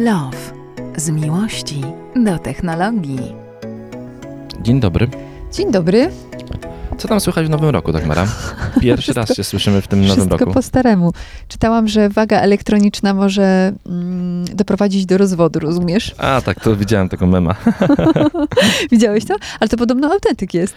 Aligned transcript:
Love. 0.00 0.36
Z 0.96 1.10
miłości 1.10 1.80
do 2.24 2.38
technologii. 2.38 3.32
Dzień 4.62 4.80
dobry. 4.80 5.08
Dzień 5.52 5.72
dobry. 5.72 6.10
Co 6.98 7.08
tam 7.08 7.20
słychać 7.20 7.46
w 7.46 7.50
nowym 7.50 7.70
roku, 7.70 7.92
Dagmara? 7.92 8.26
Pierwszy 8.80 9.12
raz 9.12 9.34
się 9.36 9.44
słyszymy 9.44 9.80
w 9.80 9.88
tym 9.88 10.00
nowym 10.00 10.16
Wszystko 10.16 10.36
roku. 10.36 10.52
po 10.52 10.62
staremu. 10.62 11.12
Czytałam, 11.48 11.88
że 11.88 12.08
waga 12.08 12.40
elektroniczna 12.40 13.14
może 13.14 13.72
mm, 13.86 14.44
doprowadzić 14.44 15.06
do 15.06 15.18
rozwodu, 15.18 15.60
rozumiesz? 15.60 16.14
A, 16.18 16.40
tak, 16.44 16.60
to 16.60 16.76
widziałem 16.76 17.08
tego 17.08 17.26
mema. 17.26 17.54
Widziałeś 18.92 19.24
to? 19.24 19.34
Ale 19.60 19.68
to 19.68 19.76
podobno 19.76 20.12
autentyk 20.12 20.54
jest. 20.54 20.74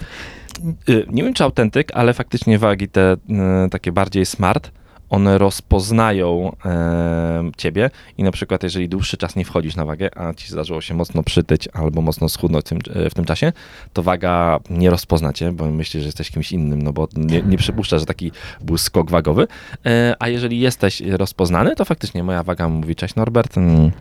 Y, 0.89 1.05
Nie 1.11 1.23
wiem, 1.23 1.33
czy 1.33 1.43
autentyk, 1.43 1.91
ale 1.93 2.13
faktycznie 2.13 2.59
wagi 2.59 2.87
te 2.87 3.13
y, 3.13 3.69
takie 3.69 3.91
bardziej 3.91 4.25
smart, 4.25 4.71
one 5.13 5.37
rozpoznają 5.37 6.55
e, 6.65 7.51
ciebie 7.57 7.89
i 8.17 8.23
na 8.23 8.31
przykład 8.31 8.63
jeżeli 8.63 8.89
dłuższy 8.89 9.17
czas 9.17 9.35
nie 9.35 9.45
wchodzisz 9.45 9.75
na 9.75 9.85
wagę, 9.85 10.17
a 10.17 10.33
ci 10.33 10.49
zdarzyło 10.49 10.81
się 10.81 10.93
mocno 10.93 11.23
przytyć 11.23 11.69
albo 11.73 12.01
mocno 12.01 12.29
schudnąć 12.29 12.65
w 12.65 12.69
tym, 12.69 12.79
e, 12.95 13.09
w 13.09 13.13
tym 13.13 13.25
czasie, 13.25 13.53
to 13.93 14.03
waga 14.03 14.59
nie 14.69 14.89
rozpozna 14.89 15.33
cię, 15.33 15.51
bo 15.51 15.71
myśli, 15.71 15.99
że 15.99 16.05
jesteś 16.05 16.31
kimś 16.31 16.51
innym, 16.51 16.81
no 16.81 16.93
bo 16.93 17.07
nie, 17.15 17.41
nie 17.41 17.57
przypuszcza, 17.57 17.99
że 17.99 18.05
taki 18.05 18.31
był 18.61 18.77
skok 18.77 19.11
wagowy. 19.11 19.47
E, 19.85 20.15
a 20.19 20.29
jeżeli 20.29 20.59
jesteś 20.59 21.01
rozpoznany, 21.01 21.75
to 21.75 21.85
faktycznie 21.85 22.23
moja 22.23 22.43
waga 22.43 22.69
mówi, 22.69 22.95
cześć 22.95 23.15
Norbert, 23.15 23.57
mm, 23.57 23.91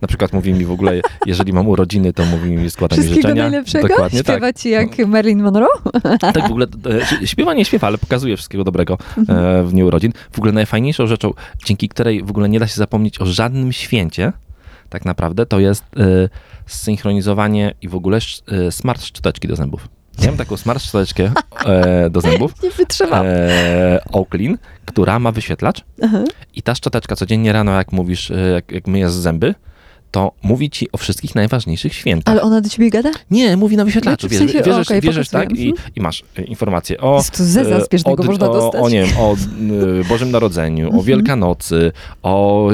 na 0.00 0.08
przykład 0.08 0.32
mówi 0.32 0.52
mi 0.52 0.64
w 0.64 0.70
ogóle, 0.70 1.00
jeżeli 1.26 1.52
mam 1.52 1.68
urodziny, 1.68 2.12
to 2.12 2.24
mówi 2.24 2.50
mi, 2.50 2.70
składa 2.70 2.96
mi 2.96 3.02
życzenia. 3.02 3.42
najlepszego? 3.42 3.88
Dokładnie 3.88 4.20
Śpiewa 4.20 4.40
tak. 4.40 4.56
ci 4.56 4.70
jak 4.70 4.98
Marilyn 4.98 5.42
Monroe? 5.42 5.68
Tak, 6.20 6.48
w 6.48 6.50
ogóle 6.50 6.66
e, 7.22 7.26
śpiewa, 7.26 7.54
nie 7.54 7.64
śpiewa, 7.64 7.86
ale 7.86 7.98
pokazuje 7.98 8.36
wszystkiego 8.36 8.64
dobrego 8.64 8.98
e, 9.28 9.62
w 9.62 9.70
dniu 9.70 9.86
urodzin. 9.86 10.12
W 10.32 10.38
ogóle 10.38 10.52
najfajniejszą 10.62 11.06
rzeczą, 11.06 11.32
dzięki 11.64 11.88
której 11.88 12.22
w 12.22 12.30
ogóle 12.30 12.48
nie 12.48 12.60
da 12.60 12.66
się 12.66 12.74
zapomnieć 12.74 13.20
o 13.20 13.26
żadnym 13.26 13.72
święcie, 13.72 14.32
tak 14.88 15.04
naprawdę, 15.04 15.46
to 15.46 15.60
jest 15.60 15.84
e, 15.96 16.28
zsynchronizowanie 16.66 17.74
i 17.82 17.88
w 17.88 17.94
ogóle 17.94 18.18
e, 18.18 18.72
smart 18.72 19.02
szczoteczki 19.04 19.48
do 19.48 19.56
zębów. 19.56 19.88
Ja 20.18 20.26
mam 20.26 20.36
taką 20.36 20.56
smart 20.56 20.82
szczoteczkę 20.82 21.32
e, 21.66 22.10
do 22.10 22.20
zębów, 22.20 22.52
Nie 22.62 22.70
wytrzymam. 22.70 23.26
e, 23.26 24.04
Oaklin, 24.12 24.58
która 24.86 25.18
ma 25.18 25.32
wyświetlacz 25.32 25.84
Aha. 26.02 26.24
i 26.54 26.62
ta 26.62 26.74
szczoteczka 26.74 27.16
codziennie 27.16 27.52
rano, 27.52 27.72
jak 27.72 27.92
mówisz, 27.92 28.30
e, 28.30 28.34
jak, 28.36 28.72
jak 28.72 28.86
myjesz 28.86 29.12
zęby, 29.12 29.54
to 30.12 30.32
mówi 30.42 30.70
ci 30.70 30.92
o 30.92 30.96
wszystkich 30.96 31.34
najważniejszych 31.34 31.94
świętach. 31.94 32.32
Ale 32.32 32.42
ona 32.42 32.60
do 32.60 32.68
ciebie 32.68 32.90
gada? 32.90 33.10
Nie, 33.30 33.56
mówi 33.56 33.76
na 33.76 33.84
wyświetlaczu. 33.84 34.28
Znaczy, 34.28 34.36
w 34.36 34.40
Wierzysz, 34.40 34.52
sensie, 34.54 34.70
wierzysz, 34.70 34.86
okej, 34.88 35.00
wierzysz 35.00 35.28
tak 35.28 35.52
i, 35.58 35.68
Mhm. 35.70 35.88
i 35.96 36.00
masz 36.00 36.22
e, 36.38 36.42
informacje 36.42 37.00
o... 37.00 37.16
Jest 37.16 37.30
to 37.36 37.44
zeza 37.44 37.76
e, 37.76 37.82
o, 38.04 38.24
można 38.24 38.50
o, 38.50 38.52
dostać. 38.52 38.82
O, 38.82 38.88
nie 38.88 39.02
wiem, 39.04 39.10
o 39.18 39.36
Bożym 40.08 40.30
Narodzeniu, 40.30 40.84
o 40.84 40.86
Mhm. 40.86 41.04
Wielkanocy, 41.04 41.92
o 42.22 42.68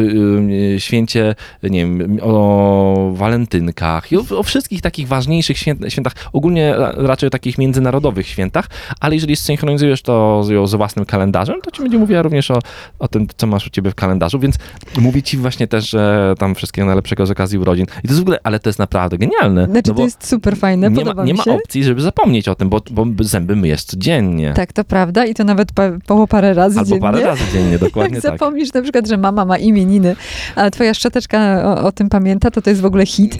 e, 0.77 0.81
święcie, 0.81 1.35
nie 1.63 1.81
wiem, 1.81 2.19
o 2.23 3.11
walentynkach 3.15 4.13
i 4.13 4.17
o, 4.17 4.25
o 4.39 4.43
wszystkich 4.43 4.83
takich 4.83 5.09
ważniejszych 5.09 5.59
święt, 5.59 5.81
świętach, 5.89 6.13
ogólnie 6.33 6.75
ra- 6.77 6.93
raczej 6.97 7.27
o 7.27 7.31
takich 7.31 7.59
międzynarodowych 7.59 8.29
świętach, 8.29 8.69
ale 9.01 9.15
jeżeli 9.15 9.37
synchronizujesz 9.37 10.03
to 10.03 10.43
z, 10.45 10.71
z 10.71 10.75
własnym 10.75 11.05
kalendarzem, 11.05 11.57
to 11.63 11.71
ci 11.71 11.83
będzie 11.83 11.99
mówiła 11.99 12.23
również 12.23 12.51
o, 12.51 12.59
o 12.99 13.09
tym, 13.09 13.27
co 13.37 13.47
masz 13.47 13.67
u 13.67 13.71
ciebie 13.71 13.91
w 13.91 13.95
kalendarzu, 13.95 14.39
więc 14.39 14.57
mówi 15.01 15.23
ci 15.23 15.37
właśnie 15.37 15.67
też, 15.69 15.91
że 15.91 16.35
tam 16.39 16.55
wszystkiego 16.55 16.87
najlepszego 16.87 17.27
z 17.29 17.31
okazji 17.31 17.59
urodzin. 17.59 17.85
I 17.85 18.09
to 18.09 18.09
jest 18.09 18.19
w 18.19 18.23
ogóle, 18.23 18.39
ale 18.43 18.61
to 18.61 18.69
jest 18.69 18.79
naprawdę 18.79 19.19
genialne. 19.19 19.65
Znaczy 19.65 19.91
no 19.91 19.95
to 19.95 20.03
jest 20.03 20.27
super 20.27 20.57
fajne, 20.57 20.91
nie 20.91 21.05
ma, 21.05 21.25
nie 21.25 21.35
ma 21.35 21.45
opcji, 21.45 21.85
żeby 21.85 22.01
zapomnieć 22.01 22.49
o 22.49 22.55
tym, 22.55 22.69
bo, 22.69 22.81
bo 22.91 23.25
zęby 23.25 23.57
myjesz 23.57 23.85
codziennie. 23.85 24.53
Tak, 24.55 24.73
to 24.73 24.85
prawda 24.85 25.25
i 25.25 25.35
to 25.35 25.45
nawet 25.45 25.73
pa, 25.73 25.91
po 26.07 26.27
parę 26.27 26.55
razy 26.55 26.79
Albo 26.79 26.89
dziennie. 26.89 27.01
parę 27.01 27.21
razy 27.21 27.43
dziennie, 27.53 27.79
dokładnie 27.89 28.15
Jak 28.15 28.23
tak. 28.23 28.33
zapomnisz 28.33 28.73
na 28.73 28.83
przykład, 28.83 29.09
że 29.09 29.17
mama 29.17 29.45
ma 29.45 29.59
imieniny, 29.59 30.17
a 30.57 30.71
twoja 30.71 30.95
szczoteczka 30.95 31.63
o, 31.65 31.87
o 31.87 31.93
tym 31.93 32.09
pamięta, 32.09 32.51
to 32.51 32.63
to 32.63 32.71
jest 32.71 32.83
w 32.83 32.87
ogóle 32.87 33.07
hit. 33.07 33.39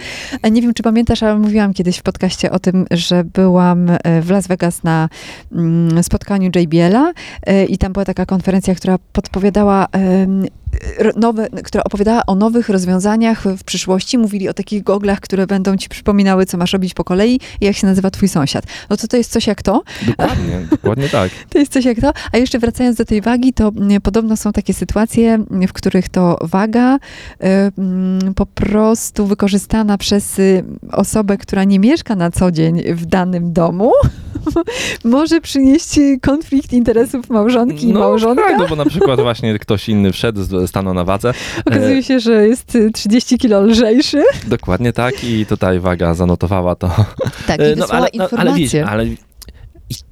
Nie 0.51 0.63
wiem, 0.63 0.75
czy 0.75 0.83
pamiętasz, 0.83 1.23
ale 1.23 1.39
mówiłam 1.39 1.75
kiedyś 1.75 1.99
w 1.99 2.03
podcaście 2.03 2.51
o 2.51 2.59
tym, 2.59 2.87
że 2.91 3.25
byłam 3.25 3.91
e, 3.91 4.23
w 4.23 4.31
Las 4.31 4.47
Vegas 4.47 4.83
na 4.83 5.09
mm, 5.53 6.03
spotkaniu 6.03 6.51
JBL-a 6.57 7.13
e, 7.47 7.65
i 7.65 7.79
tam 7.79 7.93
była 7.93 8.05
taka 8.05 8.27
konferencja, 8.27 8.75
która 8.75 8.99
podpowiadała 9.13 9.87
nowe, 11.17 11.49
która 11.65 11.85
opowiadała 11.85 12.23
o 12.27 12.35
nowych 12.35 12.69
rozwiązaniach 12.69 13.45
w 13.59 13.65
przyszłości. 13.65 14.19
Mówili 14.19 14.49
o 14.49 14.55
takich 14.55 14.83
goglach, 14.83 15.21
które 15.21 15.47
będą 15.47 15.77
ci 15.77 15.89
przypominały, 15.89 16.47
co 16.47 16.59
masz 16.59 16.73
robić 16.73 16.95
po 16.95 17.05
kolei 17.05 17.41
i 17.61 17.65
jak 17.65 17.77
się 17.77 17.87
nazywa 17.87 18.11
twój 18.11 18.29
sąsiad. 18.29 18.65
No 18.91 18.97
to 18.97 19.09
to 19.09 19.17
jest 19.17 19.33
coś 19.33 19.47
jak 19.47 19.63
to. 19.63 19.83
Dokładnie, 20.07 20.61
dokładnie 20.71 21.09
tak. 21.09 21.31
To 21.51 21.59
jest 21.59 21.73
coś 21.73 21.85
jak 21.85 22.01
to. 22.01 22.13
A 22.33 22.37
jeszcze 22.37 22.59
wracając 22.59 22.97
do 22.97 23.05
tej 23.05 23.21
wagi, 23.21 23.53
to 23.53 23.69
mm, 23.77 24.01
podobno 24.01 24.37
są 24.37 24.53
takie 24.53 24.75
sytuacje, 24.75 25.35
mm, 25.35 25.69
w 25.69 25.73
których 25.73 26.09
to 26.09 26.39
waga 26.43 26.97
y, 26.97 26.99
mm, 27.79 28.35
po 28.35 28.47
prostu 28.47 29.27
wykorzystana 29.27 29.99
przez 29.99 30.39
y, 30.39 30.65
osobę, 30.93 31.37
która 31.37 31.65
nie 31.65 31.79
mieszka 31.79 32.15
na 32.17 32.31
co 32.31 32.51
dzień 32.51 32.83
w 32.95 33.07
danym 33.07 33.53
domu, 33.53 33.93
może 35.05 35.41
przynieść 35.41 35.99
konflikt 36.23 36.73
interesów 36.73 37.31
małżonki 37.31 37.89
i 37.89 37.93
małżonka. 37.93 38.43
tak, 38.43 38.59
no 38.59 38.69
bo 38.69 38.77
na 38.77 38.85
przykład 38.85 39.21
właśnie 39.21 39.59
ktoś 39.59 39.89
inny 39.89 40.13
wszedł, 40.13 40.43
z- 40.43 40.58
stanął 40.67 40.95
na 40.95 41.05
wadze. 41.05 41.33
Okazuje 41.67 42.03
się, 42.03 42.21
że 42.21 42.49
jest 42.49 42.75
y, 42.75 42.91
30 42.91 43.39
kilo 43.39 43.63
lżejszy. 43.63 44.25
Dokładnie 44.47 44.93
tak 44.93 45.25
i 45.25 45.47
tutaj 45.47 45.81
waga 45.81 46.15
zanotowała 46.15 46.75
to. 46.75 46.91
Tak, 47.47 47.61
E, 47.61 47.73
i 47.73 47.75
wysłała 47.75 47.93
ale, 47.93 48.09
no, 48.15 48.29
ale, 48.37 48.51
informację. 48.51 48.87
ale 48.87 49.07
i, 49.07 49.17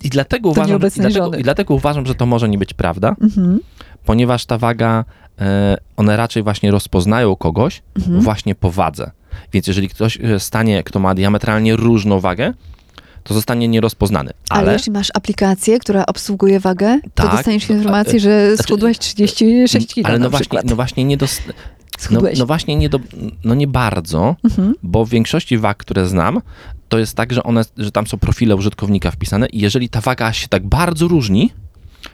i 0.04 0.08
dlatego 0.08 0.48
uważam, 0.48 0.76
i 0.76 1.00
dlatego, 1.00 1.36
i 1.36 1.42
dlatego 1.42 1.74
uważam, 1.74 2.06
że 2.06 2.14
to 2.14 2.26
może 2.26 2.48
nie 2.48 2.58
być 2.58 2.74
prawda, 2.74 3.16
Mhm, 3.22 3.60
ponieważ 4.04 4.46
ta 4.46 4.58
waga, 4.58 5.04
e, 5.40 5.76
one 5.96 6.16
raczej 6.16 6.42
właśnie 6.42 6.70
rozpoznają 6.70 7.36
kogoś 7.36 7.82
mhm. 7.96 8.20
właśnie 8.20 8.54
po 8.54 8.70
wadze. 8.70 9.10
Więc 9.52 9.66
jeżeli 9.66 9.88
ktoś 9.88 10.18
e, 10.20 10.40
stanie, 10.40 10.82
kto 10.82 10.98
ma 10.98 11.14
diametralnie 11.14 11.76
różną 11.76 12.20
wagę, 12.20 12.52
to 13.28 13.34
zostanie 13.34 13.68
nierozpoznany. 13.68 14.30
Ale, 14.50 14.60
Ale, 14.62 14.72
jeśli 14.72 14.92
masz 14.92 15.08
aplikację, 15.14 15.78
która 15.78 16.06
obsługuje 16.06 16.60
wagę, 16.60 17.00
to 17.14 17.22
Tak. 17.22 17.32
dostaniesz 17.36 17.70
informację, 17.70 18.20
że 18.20 18.48
Znaczy- 18.56 18.62
schudłeś 18.68 18.98
36 18.98 19.94
kilo 19.94 20.08
ale 20.08 20.18
na 20.18 20.22
no 20.24 20.30
właśnie, 20.30 20.58
no 20.64 20.76
właśnie 20.76 21.04
nie 21.04 21.16
dos- 21.16 21.40
no, 22.10 22.20
no 22.38 22.46
właśnie 22.46 22.76
nie 22.76 22.88
do, 22.88 23.00
no 23.44 23.54
nie 23.54 23.66
bardzo, 23.66 24.36
Mhm. 24.44 24.74
bo 24.82 25.04
w 25.04 25.08
większości 25.08 25.58
wag, 25.58 25.76
które 25.78 26.06
znam, 26.06 26.40
to 26.88 26.98
jest 26.98 27.14
tak, 27.16 27.32
że 27.32 27.42
one, 27.42 27.62
że 27.76 27.92
tam 27.92 28.06
są 28.06 28.18
profile 28.18 28.56
użytkownika 28.56 29.10
wpisane 29.10 29.46
i 29.46 29.60
jeżeli 29.60 29.88
ta 29.88 30.00
waga 30.00 30.32
się 30.32 30.48
tak 30.48 30.66
bardzo 30.66 31.08
różni, 31.08 31.52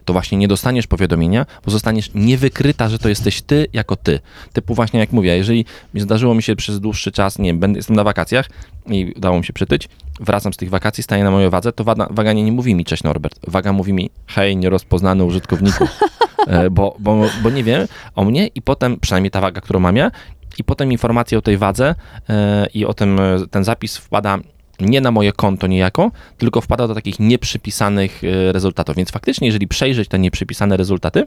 to 0.04 0.12
właśnie 0.12 0.38
nie 0.38 0.48
dostaniesz 0.48 0.86
powiadomienia, 0.86 1.46
bo 1.64 1.70
zostaniesz 1.70 2.10
niewykryta, 2.14 2.88
że 2.88 2.98
to 2.98 3.08
jesteś 3.08 3.42
ty 3.42 3.66
jako 3.72 3.96
ty. 3.96 4.20
Typu 4.52 4.74
właśnie 4.74 5.00
jak 5.00 5.12
mówię, 5.12 5.36
jeżeli 5.36 5.64
zdarzyło 5.94 6.34
mi 6.34 6.42
się 6.42 6.56
przez 6.56 6.80
dłuższy 6.80 7.12
czas, 7.12 7.38
nie 7.38 7.54
wiem, 7.54 7.74
jestem 7.74 7.96
na 7.96 8.04
wakacjach 8.04 8.50
i 8.86 9.12
udało 9.16 9.38
mi 9.38 9.44
się 9.44 9.52
przytyć, 9.52 9.88
wracam 10.20 10.52
z 10.52 10.56
tych 10.56 10.70
wakacji, 10.70 11.02
staję 11.02 11.24
na 11.24 11.30
mojej 11.30 11.50
wadze, 11.50 11.72
to 11.72 11.84
waga, 11.84 12.08
waga 12.10 12.32
nie, 12.32 12.42
nie 12.42 12.52
mówi 12.52 12.74
mi 12.74 12.84
cześć 12.84 13.02
Norbert, 13.02 13.40
waga 13.48 13.72
mówi 13.72 13.92
mi 13.92 14.10
hej, 14.26 14.56
nierozpoznany 14.56 15.24
użytkowniku, 15.24 15.88
E, 16.46 16.70
bo, 16.70 16.96
bo, 16.98 17.28
bo 17.42 17.50
nie 17.50 17.64
wiem 17.64 17.86
o 18.14 18.24
mnie 18.24 18.46
i 18.46 18.62
potem, 18.62 19.00
przynajmniej 19.00 19.30
ta 19.30 19.40
waga, 19.40 19.60
którą 19.60 19.80
mam 19.80 19.96
ja, 19.96 20.10
i 20.58 20.64
potem 20.64 20.92
informacja 20.92 21.38
o 21.38 21.42
tej 21.42 21.58
wadze 21.58 21.94
e, 22.28 22.66
i 22.74 22.84
o 22.84 22.94
tym, 22.94 23.20
e, 23.20 23.46
ten 23.50 23.64
zapis 23.64 23.96
wpada 23.96 24.38
nie 24.86 25.00
na 25.00 25.10
moje 25.10 25.32
konto 25.32 25.66
niejako, 25.66 26.10
tylko 26.38 26.60
wpada 26.60 26.88
do 26.88 26.94
takich 26.94 27.20
nieprzypisanych 27.20 28.22
e, 28.24 28.52
rezultatów. 28.52 28.96
Więc 28.96 29.10
faktycznie, 29.10 29.46
jeżeli 29.46 29.68
przejrzeć 29.68 30.08
te 30.08 30.18
nieprzypisane 30.18 30.76
rezultaty, 30.76 31.26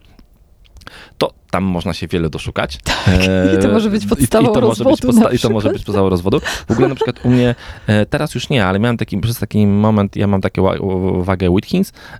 to 1.17 1.33
tam 1.51 1.63
można 1.63 1.93
się 1.93 2.07
wiele 2.07 2.29
doszukać. 2.29 2.79
E, 3.07 3.55
I 3.55 3.61
to 3.61 3.67
może 3.67 3.89
być 3.89 4.05
podstawą 4.05 4.47
i, 4.47 4.51
i 4.51 4.53
to 4.53 4.61
może 4.61 4.83
być 4.83 5.01
rozwodu 5.01 5.19
na 5.19 5.31
I 5.31 5.39
to 5.39 5.49
może 5.49 5.69
być 5.69 5.83
podstawą 5.83 6.09
rozwodu. 6.09 6.39
W 6.67 6.71
ogóle 6.71 6.87
na 6.87 6.95
przykład 6.95 7.25
u 7.25 7.29
mnie, 7.29 7.55
e, 7.87 8.05
teraz 8.05 8.35
już 8.35 8.49
nie, 8.49 8.65
ale 8.65 8.79
miałem 8.79 8.97
taki, 8.97 9.17
przez 9.17 9.39
taki 9.39 9.67
moment, 9.67 10.15
ja 10.15 10.27
mam 10.27 10.41
taką 10.41 10.63
wa- 10.63 10.75
wagę 11.23 11.49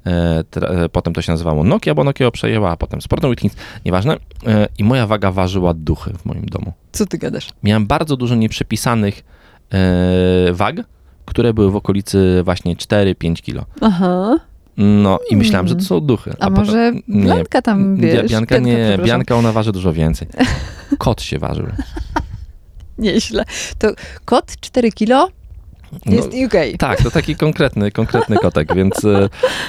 e, 0.05 0.89
potem 0.91 1.13
to 1.13 1.21
się 1.21 1.31
nazywało 1.31 1.63
Nokia, 1.63 1.93
bo 1.95 2.03
Nokia 2.03 2.31
przejęła, 2.31 2.71
a 2.71 2.77
potem 2.77 3.01
Sportą 3.01 3.29
Witkins, 3.29 3.55
nieważne. 3.85 4.17
I 4.77 4.83
moja 4.83 5.07
waga 5.07 5.31
ważyła 5.31 5.73
duchy 5.73 6.13
w 6.13 6.25
moim 6.25 6.45
domu. 6.45 6.73
Co 6.91 7.05
ty 7.05 7.17
gadasz? 7.17 7.49
Miałem 7.63 7.87
bardzo 7.87 8.17
dużo 8.17 8.35
nieprzepisanych 8.35 9.23
wag, 10.51 10.75
które 11.25 11.53
były 11.53 11.71
w 11.71 11.75
okolicy 11.75 12.41
właśnie 12.43 12.75
4-5 12.75 13.35
kilo. 13.35 13.65
Aha. 13.81 14.39
No 14.77 15.19
i 15.29 15.35
myślałem, 15.35 15.67
że 15.67 15.75
to 15.75 15.81
są 15.81 15.99
duchy. 15.99 16.31
A, 16.31 16.33
potem- 16.49 16.53
może 16.53 16.91
nie. 17.07 17.23
Blanka 17.23 17.61
tam, 17.61 17.95
wiesz? 17.95 18.31
Bianka 18.31 18.57
nie, 18.57 18.73
przepraszam. 18.75 19.05
Bianka 19.05 19.35
ona 19.35 19.51
waży 19.51 19.71
dużo 19.71 19.93
więcej. 19.93 20.27
Kot 20.97 21.21
się 21.21 21.39
ważył. 21.39 21.65
Nieźle. 22.97 23.45
To 23.77 23.87
kot 24.25 24.55
4 24.61 24.91
kilo, 24.91 25.29
No, 26.05 26.15
Jest 26.15 26.27
UK. 26.27 26.53
tak, 26.79 27.03
to 27.03 27.11
taki 27.11 27.35
konkretny, 27.35 27.91
konkretny 27.91 28.37
kotek, 28.37 28.75
więc, 28.75 29.05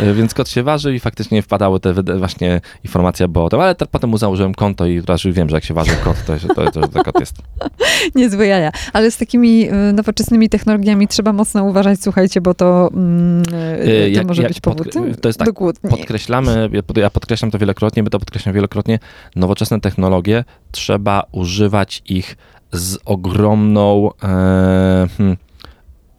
e, 0.01 0.15
więc 0.15 0.35
kot 0.35 0.49
się 0.49 0.63
ważył 0.63 0.93
i 0.93 1.01
faktycznie 1.01 1.43
wpadały 1.43 1.81
te 1.81 1.95
właśnie 2.19 2.61
informacje 2.85 3.29
bo 3.29 3.45
o 3.45 3.49
tym, 3.49 3.61
ale 3.61 3.75
te, 3.75 3.87
potem 3.87 4.11
mu 4.11 4.19
założyłem 4.19 4.55
konto 4.55 4.87
i 4.87 5.03
teraz 5.03 5.25
już 5.25 5.35
wiem, 5.35 5.49
że 5.49 5.57
jak 5.57 5.65
się 5.65 5.75
waży 5.75 5.91
kot, 6.05 6.17
to, 6.27 6.55
to, 6.55 6.71
to, 6.71 6.89
to, 6.89 7.05
kot 7.05 7.21
jest. 7.21 7.37
Niezłe 8.15 8.47
jaja. 8.47 8.71
Ale 8.93 9.11
z 9.11 9.17
takimi 9.17 9.69
y, 9.71 9.93
nowoczesnymi 9.93 10.49
technologiami 10.49 11.09
trzeba 11.09 11.33
mocno 11.33 11.65
uważać, 11.65 12.03
słuchajcie, 12.03 12.41
bo 12.41 12.55
to, 12.55 12.91
mm, 12.93 13.43
y, 13.43 14.11
to 14.13 14.19
jak- 14.19 14.27
może 14.27 14.43
jak 14.43 14.51
być 14.51 14.61
powód 14.61 14.93
to 15.21 15.29
jest 15.29 15.39
tak. 15.39 15.49
Podkreślamy, 15.91 16.69
ja 16.73 16.83
pod- 16.83 16.97
ja 16.97 17.11
podkreślam 17.11 17.51
to 17.51 17.59
wielokrotnie, 17.59 18.03
my 18.03 18.11
to 18.11 18.19
podkreślam 18.19 18.55
wielokrotnie, 18.55 18.99
nowoczesne 19.37 19.81
technologie, 19.81 20.45
trzeba 20.73 21.23
używać 21.33 22.03
ich 22.07 22.37
z 22.73 22.99
ogromną 23.05 24.11
e, 24.23 25.09
hmm, 25.17 25.37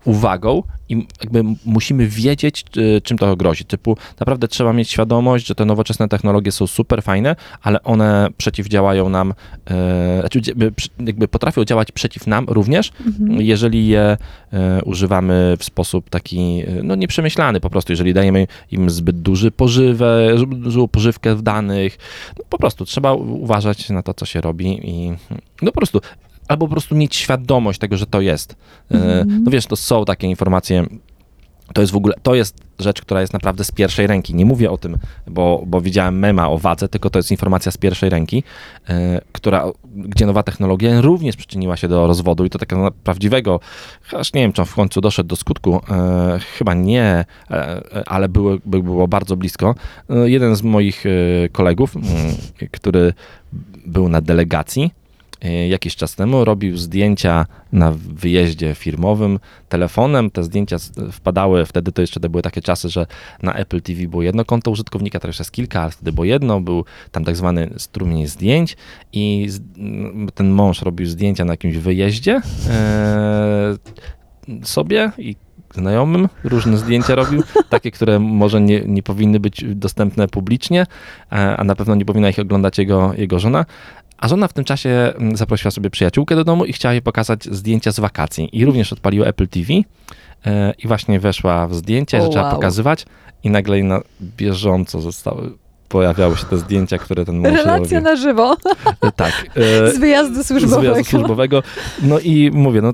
uwagą 0.08 0.64
i 0.90 1.08
jakby 1.22 1.44
musimy 1.66 2.08
wiedzieć, 2.08 2.66
y, 2.78 3.02
czym 3.02 3.18
to 3.18 3.36
grozi. 3.36 3.66
Typu 3.66 3.98
naprawdę 4.20 4.48
trzeba 4.48 4.74
mieć 4.74 4.90
świadomość, 4.90 5.48
że 5.48 5.56
te 5.56 5.66
nowoczesne 5.66 6.08
technologie 6.08 6.52
są 6.52 6.68
super 6.68 7.04
fajne, 7.04 7.36
ale 7.62 7.84
one 7.84 8.28
przeciwdziałają 8.38 9.10
nam, 9.10 9.34
e, 9.70 10.20
znaczy 10.20 10.42
jakby 11.00 11.28
potrafią 11.28 11.66
działać 11.66 11.92
przeciw 11.92 12.28
nam 12.28 12.46
również, 12.50 12.92
Mhm. 13.06 13.42
jeżeli 13.42 13.88
je 13.88 14.18
e, 14.54 14.84
używamy 14.84 15.56
w 15.60 15.64
sposób 15.64 16.10
taki, 16.10 16.64
e, 16.68 16.84
no 16.84 16.96
nieprzemyślany 16.96 17.60
po 17.60 17.70
prostu, 17.70 17.92
jeżeli 17.94 18.14
dajemy 18.14 18.48
im 18.72 18.90
zbyt 18.90 19.22
duży 19.22 19.52
pożywę, 19.52 20.36
dużą 20.48 20.88
pożywkę 20.88 21.36
w 21.36 21.42
danych, 21.42 21.98
no 22.38 22.46
po 22.50 22.58
prostu 22.58 22.86
trzeba 22.86 23.14
uważać 23.14 23.90
na 23.90 24.04
to, 24.04 24.14
co 24.14 24.26
się 24.26 24.42
robi 24.42 24.90
i 24.90 25.12
no 25.62 25.72
po 25.72 25.78
prostu, 25.80 26.02
albo 26.48 26.66
po 26.68 26.72
prostu 26.72 26.96
mieć 26.96 27.16
świadomość 27.16 27.80
tego, 27.80 27.98
że 27.98 28.06
to 28.06 28.22
jest. 28.22 28.56
E, 28.92 28.96
Mhm. 28.96 29.44
No 29.44 29.52
wiesz, 29.52 29.66
to 29.66 29.76
są 29.76 30.06
takie 30.06 30.28
informacje, 30.28 30.86
to 31.74 31.82
jest 31.82 31.94
w 31.94 31.96
ogóle, 31.96 32.16
to 32.24 32.36
jest 32.36 32.56
rzecz, 32.80 33.02
która 33.02 33.22
jest 33.22 33.34
naprawdę 33.34 33.64
z 33.64 33.72
pierwszej 33.72 34.08
ręki. 34.08 34.36
Nie 34.36 34.46
mówię 34.46 34.72
o 34.72 34.78
tym, 34.78 34.98
bo, 35.28 35.64
bo 35.68 35.82
widziałem 35.82 36.20
mema 36.20 36.50
o 36.50 36.58
wadze, 36.58 36.88
tylko 36.88 37.10
to 37.10 37.20
jest 37.20 37.32
informacja 37.32 37.72
z 37.72 37.78
pierwszej 37.78 38.10
ręki, 38.10 38.44
e, 38.90 39.22
która, 39.32 39.66
gdzie 39.96 40.26
nowa 40.26 40.44
technologia 40.44 41.02
również 41.02 41.36
przyczyniła 41.36 41.78
się 41.78 41.88
do 41.88 42.08
rozwodu 42.08 42.46
i 42.46 42.50
to 42.50 42.60
takiego 42.60 42.92
prawdziwego, 43.04 43.60
aż 44.14 44.34
nie 44.34 44.42
wiem, 44.42 44.54
czy 44.54 44.62
on 44.62 44.68
w 44.68 44.76
końcu 44.76 45.02
doszedł 45.02 45.28
do 45.28 45.36
skutku, 45.36 45.82
e, 45.90 46.40
chyba 46.58 46.74
nie, 46.74 47.26
ale 48.06 48.30
było, 48.30 48.58
by 48.66 48.84
było 48.84 49.08
bardzo 49.08 49.38
blisko. 49.38 49.76
Jeden 50.26 50.56
z 50.56 50.64
moich 50.64 51.04
kolegów, 51.52 51.96
który 52.72 53.14
był 53.86 54.10
na 54.10 54.22
delegacji, 54.22 54.92
jakiś 55.70 55.96
czas 55.96 56.16
temu 56.16 56.46
robił 56.46 56.78
zdjęcia 56.78 57.46
na 57.72 57.92
wyjeździe 57.92 58.76
firmowym 58.76 59.40
telefonem. 59.70 60.32
Te 60.32 60.44
zdjęcia 60.44 60.78
wpadały, 61.12 61.66
wtedy 61.66 61.92
to 61.92 62.02
jeszcze 62.02 62.20
to 62.20 62.30
były 62.30 62.42
takie 62.42 62.62
czasy, 62.62 62.90
że 62.90 63.06
na 63.44 63.54
Apple 63.54 63.82
TV 63.82 64.08
było 64.08 64.24
jedno 64.24 64.46
konto 64.46 64.72
użytkownika, 64.72 65.20
teraz 65.20 65.40
jest 65.40 65.52
kilka, 65.52 65.82
ale 65.82 65.92
wtedy 65.92 66.12
było 66.12 66.26
jedno, 66.26 66.62
był 66.62 66.86
tam 67.12 67.26
tak 67.26 67.36
zwany 67.36 67.70
strumień 67.78 68.28
zdjęć 68.28 68.78
i 69.14 69.50
ten 70.36 70.50
mąż 70.50 70.82
robił 70.82 71.08
zdjęcia 71.08 71.46
na 71.46 71.54
jakimś 71.54 71.78
wyjeździe 71.78 72.42
e, 72.70 73.78
sobie 74.64 75.12
i 75.18 75.36
znajomym 75.76 76.28
różne 76.44 76.78
zdjęcia 76.78 77.16
robił, 77.16 77.44
takie, 77.70 77.92
które 77.92 78.20
może 78.20 78.62
nie, 78.62 78.82
nie 78.82 79.04
powinny 79.04 79.40
być 79.40 79.66
dostępne 79.68 80.28
publicznie, 80.28 80.86
e, 81.32 81.58
a 81.58 81.64
na 81.64 81.76
pewno 81.76 81.96
nie 81.96 82.06
powinna 82.06 82.30
ich 82.30 82.40
oglądać 82.40 82.78
jego, 82.78 83.14
jego 83.18 83.40
żona. 83.40 83.66
A 84.18 84.28
żona 84.28 84.48
w 84.48 84.54
tym 84.54 84.64
czasie 84.64 84.90
mm, 84.90 85.38
zaprosiła 85.38 85.72
sobie 85.72 85.90
przyjaciółkę 85.90 86.36
do 86.36 86.44
domu 86.44 86.66
i 86.66 86.74
chciała 86.74 86.94
jej 86.94 87.02
pokazać 87.02 87.44
zdjęcia 87.44 87.92
z 87.92 88.00
wakacji. 88.00 88.50
I 88.52 88.66
również 88.66 88.94
odpaliła 88.94 89.28
Apple 89.28 89.48
TV 89.48 89.74
e, 90.46 90.74
i 90.84 90.88
właśnie 90.88 91.20
weszła 91.20 91.68
w 91.68 91.76
zdjęcia, 91.76 92.18
O, 92.18 92.22
zaczęła 92.22 92.44
wow. 92.44 92.56
pokazywać 92.56 93.06
i 93.44 93.50
nagle 93.50 93.84
na 93.84 94.02
bieżąco 94.22 95.02
zostały, 95.02 95.52
pojawiały 95.90 96.38
się 96.38 96.46
te 96.46 96.58
zdjęcia, 96.58 96.98
które 96.98 97.26
ten 97.26 97.38
mąż 97.38 97.52
Relacja 97.58 98.00
robił. 98.00 98.02
na 98.02 98.16
żywo 98.16 98.58
E, 99.02 99.12
Tak. 99.12 99.32
e, 99.86 99.92
z 99.96 99.98
wyjazdu 99.98 100.44
z 100.44 100.48
służbowego. 100.48 100.82
wyjazdu 100.82 101.04
służbowego. 101.04 101.64
No 102.02 102.20
i 102.20 102.52
mówię, 102.54 102.82
no 102.82 102.94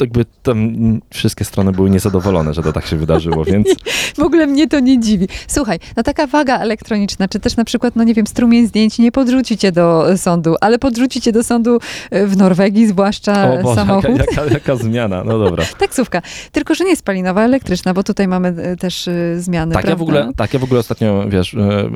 jakby 0.00 0.24
tam 0.42 0.72
wszystkie 1.10 1.44
strony 1.44 1.72
były 1.72 1.90
niezadowolone, 1.90 2.54
że 2.54 2.62
to 2.62 2.72
tak 2.72 2.86
się 2.86 2.96
wydarzyło, 2.96 3.44
więc 3.44 3.68
W 4.18 4.20
ogóle 4.22 4.46
mnie 4.46 4.68
to 4.68 4.80
nie 4.80 5.00
dziwi. 5.00 5.28
Słuchaj, 5.48 5.78
no 5.96 6.02
taka 6.02 6.26
waga 6.26 6.58
elektroniczna, 6.58 7.28
czy 7.28 7.40
też 7.40 7.56
na 7.56 7.64
przykład, 7.64 7.96
no 7.96 8.04
nie 8.04 8.14
wiem, 8.14 8.26
strumień 8.26 8.66
zdjęć 8.66 8.98
nie 8.98 9.12
podrzucicie 9.12 9.72
do 9.72 10.10
e, 10.10 10.18
sądu, 10.18 10.54
ale 10.60 10.78
podrzucicie 10.78 11.32
do 11.32 11.42
sądu 11.44 11.78
e, 12.10 12.26
w 12.26 12.36
Norwegii, 12.36 12.86
zwłaszcza 12.86 13.52
o 13.52 13.62
Boże, 13.62 13.74
samochód. 13.74 14.10
jaka, 14.18 14.32
jaka, 14.42 14.52
jaka 14.54 14.76
zmiana, 14.84 15.24
no 15.24 15.38
dobra. 15.38 15.64
Taksówka. 15.78 16.22
Tylko, 16.52 16.74
że 16.74 16.84
nie 16.84 16.96
spalinowa, 16.96 17.42
elektryczna, 17.44 17.94
bo 17.94 18.02
tutaj 18.02 18.28
mamy 18.28 18.76
też 18.80 19.08
zmiany, 19.36 19.74
Tak, 19.74 19.84
ja 19.84 19.94
w 19.94 19.96
prawda? 19.96 20.02
ogóle, 20.20 20.32
tak, 20.36 20.54
ja 20.54 20.60
w 20.60 20.64
ogóle 20.64 20.80
ostatnio, 20.80 21.24
wiesz, 21.28 21.54
e, 21.54 21.88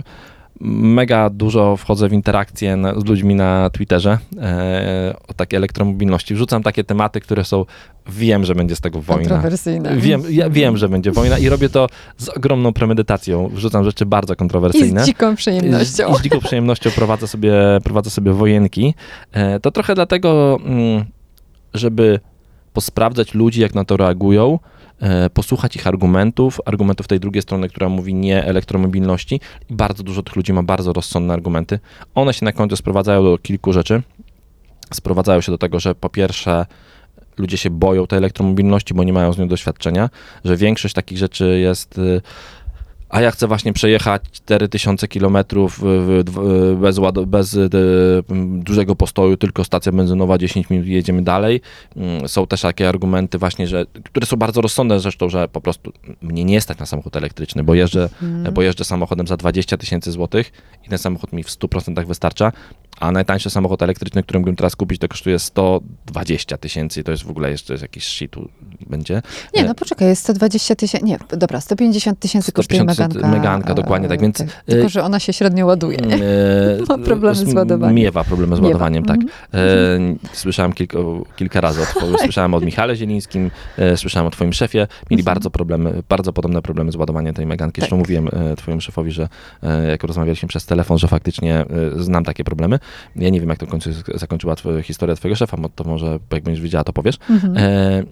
mega 0.60 1.30
dużo 1.30 1.76
wchodzę 1.76 2.08
w 2.08 2.12
interakcje 2.12 2.76
na, 2.76 3.00
z 3.00 3.04
ludźmi 3.04 3.34
na 3.34 3.70
Twitterze 3.70 4.18
e, 4.40 5.14
o 5.28 5.34
takiej 5.34 5.56
elektromobilności. 5.56 6.34
Wrzucam 6.34 6.62
takie 6.62 6.84
tematy, 6.84 7.20
które 7.20 7.44
są, 7.44 7.64
wiem, 8.08 8.44
że 8.44 8.54
będzie 8.54 8.76
z 8.76 8.80
tego 8.80 9.00
wojna. 9.00 9.28
Kontrowersyjne. 9.28 9.96
Wiem, 9.96 10.22
ja 10.30 10.50
wiem, 10.50 10.76
że 10.76 10.88
będzie 10.88 11.12
wojna 11.12 11.38
i 11.38 11.48
robię 11.48 11.68
to 11.68 11.86
z 12.18 12.28
ogromną 12.28 12.72
premedytacją. 12.72 13.48
Wrzucam 13.48 13.84
rzeczy 13.84 14.06
bardzo 14.06 14.34
I 14.34 14.36
kontrowersyjne. 14.36 15.02
z 15.02 15.06
dziką 15.06 15.36
przyjemnością. 15.36 16.12
I 16.14 16.18
z 16.18 16.22
dziką 16.22 16.38
przyjemnością 16.40 16.90
prowadzę 16.90 17.28
sobie, 17.28 17.54
prowadzę 17.84 18.10
sobie 18.10 18.32
wojenki. 18.32 18.94
E, 19.32 19.60
To 19.60 19.70
trochę 19.70 19.94
dlatego, 19.94 20.58
mm, 20.64 21.04
żeby 21.74 22.20
posprawdzać 22.72 23.34
ludzi, 23.34 23.60
jak 23.60 23.74
na 23.74 23.84
to 23.84 23.96
reagują, 23.96 24.58
posłuchać 25.34 25.76
ich 25.76 25.86
argumentów, 25.86 26.60
argumentów 26.64 27.08
tej 27.08 27.20
drugiej 27.20 27.42
strony, 27.42 27.68
która 27.68 27.88
mówi 27.88 28.14
nie 28.14 28.44
elektromobilności 28.44 29.40
i 29.70 29.74
bardzo 29.74 30.02
dużo 30.02 30.22
tych 30.22 30.36
ludzi 30.36 30.52
ma 30.52 30.62
bardzo 30.62 30.92
rozsądne 30.92 31.34
argumenty. 31.34 31.78
One 32.14 32.34
się 32.34 32.44
na 32.44 32.52
końcu 32.52 32.76
sprowadzają 32.76 33.22
do 33.22 33.38
kilku 33.38 33.72
rzeczy. 33.72 34.02
Sprowadzają 34.94 35.40
się 35.40 35.52
do 35.52 35.58
tego, 35.58 35.80
że 35.80 35.94
po 35.94 36.08
pierwsze 36.08 36.66
ludzie 37.38 37.56
się 37.56 37.70
boją 37.70 38.06
tej 38.06 38.16
elektromobilności, 38.16 38.94
bo 38.94 39.04
nie 39.04 39.12
mają 39.12 39.32
z 39.32 39.38
nią 39.38 39.48
doświadczenia, 39.48 40.10
że 40.44 40.56
większość 40.56 40.94
takich 40.94 41.18
rzeczy 41.18 41.58
jest 41.60 41.98
y, 41.98 42.22
a 43.08 43.20
ja 43.20 43.30
chcę 43.30 43.46
właśnie 43.46 43.72
przejechać 43.72 44.22
4000 44.32 45.08
km 45.08 45.36
bez, 46.80 46.98
ład- 46.98 47.24
bez 47.26 47.54
y, 47.54 47.68
m, 48.30 48.62
dużego 48.62 48.96
postoju, 48.96 49.36
tylko 49.36 49.64
stacja 49.64 49.92
benzynowa, 49.92 50.38
10 50.38 50.70
minut 50.70 50.86
i 50.86 50.90
jedziemy 50.92 51.22
dalej. 51.22 51.60
Mm, 51.96 52.28
Są 52.28 52.46
też 52.46 52.60
takie 52.60 52.88
argumenty 52.88 53.38
właśnie, 53.38 53.66
że, 53.68 53.86
które 54.04 54.26
są 54.26 54.36
bardzo 54.36 54.60
rozsądne 54.60 55.00
zresztą, 55.00 55.28
że 55.28 55.48
po 55.48 55.60
prostu 55.60 55.92
mnie 56.22 56.44
nie 56.44 56.60
stać 56.60 56.78
na 56.78 56.86
samochód 56.86 57.16
elektryczny, 57.16 57.64
bo 57.64 57.74
jeżdżę, 57.74 58.08
Mhm. 58.22 58.54
bo 58.54 58.62
jeżdżę 58.62 58.84
samochodem 58.84 59.26
za 59.26 59.36
20 59.36 59.76
tysięcy 59.76 60.12
złotych 60.12 60.52
i 60.86 60.88
ten 60.88 60.98
samochód 60.98 61.32
mi 61.32 61.42
w 61.42 61.50
100% 61.50 62.06
wystarcza, 62.06 62.52
a 63.00 63.12
najtańszy 63.12 63.50
samochód 63.50 63.82
elektryczny, 63.82 64.22
który 64.22 64.38
mógłbym 64.38 64.56
teraz 64.56 64.76
kupić, 64.76 65.00
to 65.00 65.08
kosztuje 65.08 65.38
120 65.38 66.56
tysięcy 66.56 67.00
i 67.00 67.04
to 67.04 67.10
jest 67.10 67.24
w 67.24 67.30
ogóle 67.30 67.50
jeszcze 67.50 67.74
jakiś 67.74 68.04
shit 68.04 68.36
będzie. 68.86 69.22
Nie, 69.54 69.64
no 69.64 69.74
poczekaj, 69.74 70.08
jest 70.08 70.22
120 70.22 70.74
tysięcy, 70.76 71.06
nie, 71.06 71.18
dobra, 71.36 71.60
150 71.60 72.18
tysięcy 72.18 72.52
kosztuje 72.52 72.80
150 72.80 73.14
Meganka. 73.14 73.36
Meganka, 73.38 73.74
dokładnie 73.74 74.08
tak, 74.08 74.20
więc, 74.20 74.38
tak. 74.38 74.48
Tylko, 74.66 74.88
że 74.88 75.02
ona 75.04 75.20
się 75.20 75.32
średnio 75.32 75.66
ładuje, 75.66 75.98
nie? 75.98 76.14
E, 76.14 76.18
Ma 76.88 76.98
problemy 76.98 77.34
z 77.34 77.54
ładowaniem. 77.54 77.96
Miewa 77.96 78.24
problemy 78.24 78.56
z 78.56 78.58
Miewa. 78.58 78.68
ładowaniem, 78.68 79.04
tak. 79.04 79.20
Mhm. 79.52 80.16
E, 80.32 80.36
słyszałem 80.36 80.72
kilka, 80.72 80.98
kilka 81.36 81.60
razy, 81.60 81.80
od, 81.82 82.20
słyszałem 82.24 82.54
od 82.54 82.64
Michale 82.64 82.96
Zielińskim, 82.96 83.50
e, 83.78 83.96
słyszałem 83.96 84.26
o 84.26 84.30
twoim 84.30 84.52
szefie. 84.52 84.86
Mieli 85.10 85.20
Mhm. 85.22 85.24
bardzo 85.34 85.50
problemy, 85.50 86.02
bardzo 86.08 86.32
podobne 86.32 86.62
problemy 86.62 86.92
z 86.92 86.96
ładowaniem 86.96 87.34
tej 87.34 87.46
Meganki. 87.46 87.80
Zresztą 87.80 87.96
Tak. 87.96 87.98
mówiłem 87.98 88.28
e, 88.32 88.56
twojemu 88.56 88.80
szefowi, 88.80 89.12
że 89.12 89.28
e, 89.62 89.88
jak 89.88 90.02
rozmawialiśmy 90.04 90.48
przez 90.48 90.66
telefon, 90.66 90.98
że 90.98 91.08
faktycznie 91.08 91.54
e, 91.60 91.66
znam 91.96 92.24
takie 92.24 92.44
problemy. 92.44 92.78
Ja 93.16 93.28
nie 93.30 93.40
wiem, 93.40 93.48
jak 93.48 93.58
to 93.58 93.66
w 93.66 93.68
końcu 93.68 93.90
zakończyła 94.14 94.56
twoja 94.56 94.82
historia 94.82 95.16
twojego 95.16 95.36
szefa, 95.36 95.56
bo 95.56 95.68
to 95.68 95.84
może 95.84 96.18
jak 96.32 96.42
będziesz 96.42 96.62
wiedziała, 96.62 96.84
to 96.84 96.92
powiesz. 96.92 97.16
Mhm. 97.30 97.56
E, 97.56 98.02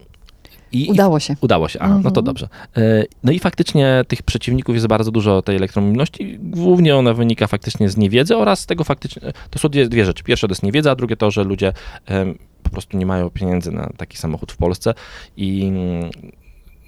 i, 0.72 0.90
Udało 0.90 1.20
się. 1.20 1.36
Udało 1.40 1.68
się, 1.68 1.78
aha, 1.80 1.94
no 2.04 2.10
to 2.10 2.20
Mhm. 2.20 2.24
dobrze. 2.24 2.48
E, 2.76 3.04
No 3.24 3.32
i 3.32 3.38
faktycznie 3.38 4.04
tych 4.08 4.22
przeciwników 4.22 4.74
jest 4.74 4.86
bardzo 4.86 5.10
dużo 5.10 5.42
tej 5.42 5.56
elektromobilności. 5.56 6.38
Głównie 6.40 6.96
ona 6.96 7.14
wynika 7.14 7.46
faktycznie 7.46 7.88
z 7.88 7.96
niewiedzy 7.96 8.36
oraz 8.36 8.60
z 8.60 8.66
tego 8.66 8.84
faktycznie, 8.84 9.22
to 9.50 9.58
są 9.58 9.68
dwie, 9.68 9.88
dwie 9.88 10.04
rzeczy. 10.04 10.24
Pierwsze 10.24 10.48
to 10.48 10.52
jest 10.52 10.62
niewiedza, 10.62 10.90
a 10.90 10.94
drugie 10.94 11.16
to, 11.16 11.30
że 11.30 11.44
ludzie 11.44 11.72
po 12.62 12.70
prostu 12.70 12.96
nie 12.98 13.06
mają 13.06 13.30
pieniędzy 13.30 13.72
na 13.72 13.90
taki 13.96 14.16
samochód 14.16 14.52
w 14.52 14.56
Polsce 14.56 14.94
i 15.36 15.72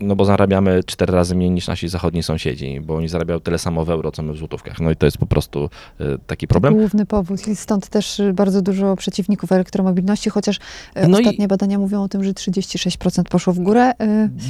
no 0.01 0.17
bo 0.17 0.25
zarabiamy 0.25 0.81
cztery 0.87 1.13
razy 1.13 1.35
mniej 1.35 1.51
niż 1.51 1.69
nasi 1.69 1.89
zachodni 1.89 2.23
sąsiedzi, 2.23 2.81
bo 2.81 2.97
oni 2.97 3.09
zarabiają 3.09 3.41
tyle 3.41 3.59
samo 3.59 3.85
w 3.85 3.91
euro, 3.91 4.13
co 4.13 4.23
my 4.23 4.33
w 4.33 4.37
złotówkach. 4.37 4.81
No 4.81 4.91
i 4.91 4.97
to 4.97 5.07
jest 5.07 5.19
po 5.19 5.27
prostu 5.27 5.71
e, 6.01 6.05
taki 6.27 6.47
problem. 6.49 6.75
Główny 6.75 7.07
powód 7.07 7.49
i 7.49 7.57
stąd 7.57 7.89
też 7.89 8.21
y, 8.21 8.33
bardzo 8.33 8.63
dużo 8.63 8.97
przeciwników 8.97 9.53
elektromobilności, 9.53 10.31
chociaż 10.31 10.57
y, 10.57 10.61
No 11.09 11.19
i- 11.19 11.21
ostatnie 11.23 11.49
badania 11.49 11.79
mówią 11.79 12.03
o 12.03 12.09
tym, 12.09 12.25
że 12.25 12.31
36% 12.33 13.23
poszło 13.25 13.53
w 13.53 13.59
górę. 13.59 13.93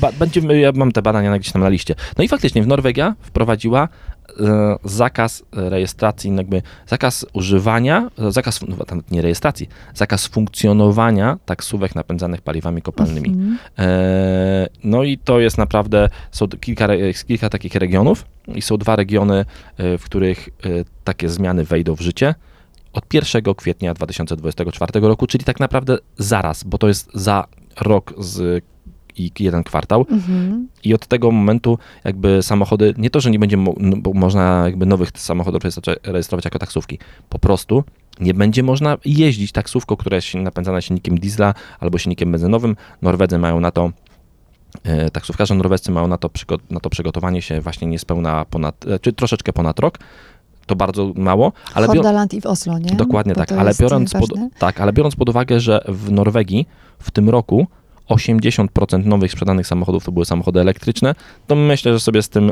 Ba- 0.00 0.12
będziemy, 0.18 0.60
ja 0.60 0.72
mam 0.74 0.92
te 0.92 1.02
badania 1.02 1.38
gdzieś 1.38 1.52
tam 1.52 1.62
na 1.62 1.68
liście. 1.68 1.94
No 2.18 2.24
i 2.24 2.28
faktycznie 2.28 2.62
w 2.62 2.66
Norwegia 2.66 3.14
wprowadziła 3.20 3.82
e, 3.84 4.15
zakaz 4.84 5.42
rejestracji, 5.52 6.36
jakby 6.36 6.62
zakaz 6.86 7.26
używania, 7.32 8.10
e, 8.18 8.32
zakaz, 8.32 8.60
no, 8.68 8.84
tam 8.84 9.02
nie 9.10 9.22
rejestracji, 9.22 9.68
zakaz 9.94 10.26
funkcjonowania 10.26 11.38
taksówek 11.46 11.94
napędzanych 11.94 12.42
paliwami 12.42 12.82
kopalnymi. 12.82 13.28
Mhm. 13.28 13.58
E, 13.78 14.66
No 14.84 15.02
i 15.04 15.18
to 15.18 15.40
jest 15.40 15.58
naprawdę, 15.58 16.08
są 16.30 16.48
kilka, 16.48 16.88
kilka 17.26 17.48
takich 17.48 17.74
regionów 17.74 18.24
i 18.54 18.62
są 18.62 18.76
dwa 18.76 18.96
regiony, 18.96 19.44
e, 19.76 19.98
w 19.98 20.04
których 20.04 20.48
e, 20.48 20.68
takie 21.04 21.28
zmiany 21.28 21.64
wejdą 21.64 21.96
w 21.96 22.00
życie 22.00 22.34
od 22.92 23.14
1 23.14 23.54
kwietnia 23.54 23.94
2024 23.94 25.00
roku, 25.00 25.26
czyli 25.26 25.44
tak 25.44 25.60
naprawdę 25.60 25.98
zaraz, 26.18 26.64
bo 26.64 26.78
to 26.78 26.88
jest 26.88 27.10
za 27.14 27.44
rok 27.80 28.14
z 28.18 28.64
i 29.18 29.32
jeden 29.40 29.64
kwartał 29.64 30.06
Mhm. 30.10 30.68
i 30.84 30.94
od 30.94 31.06
tego 31.06 31.30
momentu 31.30 31.78
jakby 32.04 32.42
samochody, 32.42 32.94
nie 32.98 33.10
to, 33.10 33.20
że 33.20 33.30
nie 33.30 33.38
będzie 33.38 33.56
mo- 33.56 33.74
no, 33.80 33.96
bo 33.96 34.12
można 34.12 34.62
jakby 34.64 34.86
nowych 34.86 35.08
samochodów 35.14 35.62
rejestrować- 36.02 36.44
jako 36.44 36.58
taksówki, 36.58 36.98
po 37.28 37.38
prostu 37.38 37.84
nie 38.20 38.34
będzie 38.34 38.62
można 38.62 38.96
jeździć 39.04 39.52
taksówką, 39.52 39.96
która 39.96 40.14
jest 40.16 40.34
napędzana 40.34 40.80
silnikiem 40.80 41.18
diesla 41.18 41.54
albo 41.80 41.98
silnikiem 41.98 42.32
benzynowym. 42.32 42.76
Norwedzy 43.02 43.38
mają 43.38 43.60
na 43.60 43.70
to 43.70 43.90
e, 44.84 45.10
Taksówkarze 45.10 45.54
norwescy 45.54 45.92
mają 45.92 46.06
na 46.08 46.18
to, 46.18 46.30
na 46.70 46.80
to 46.80 46.90
przygotowanie 46.90 47.42
się 47.42 47.60
właśnie 47.60 47.86
niespełna 47.88 48.44
ponad, 48.44 48.84
czy 49.00 49.12
troszeczkę 49.12 49.52
ponad 49.52 49.78
rok. 49.78 49.98
To 50.66 50.76
bardzo 50.76 51.12
mało, 51.16 51.52
ale 51.74 51.86
Hordaland 51.86 52.34
i 52.34 52.40
w 52.40 52.46
Oslo, 52.46 52.78
nie? 52.78 52.90
Dokładnie 52.96 53.32
Bo 53.34 53.40
tak, 53.40 53.52
ale 53.52 53.72
biorąc, 53.80 54.12
pod, 54.12 54.30
tak, 54.58 54.80
ale 54.80 54.92
biorąc 54.92 55.16
pod 55.16 55.28
uwagę, 55.28 55.60
że 55.60 55.84
w 55.88 56.10
Norwegii 56.12 56.66
w 56.98 57.10
tym 57.10 57.30
roku 57.30 57.66
80% 58.10 59.06
nowych 59.06 59.32
sprzedanych 59.32 59.66
samochodów 59.66 60.04
to 60.04 60.12
były 60.12 60.24
samochody 60.26 60.60
elektryczne, 60.60 61.14
to 61.46 61.56
myślę, 61.56 61.92
że 61.92 62.00
sobie 62.00 62.22
z 62.22 62.28
tym, 62.28 62.50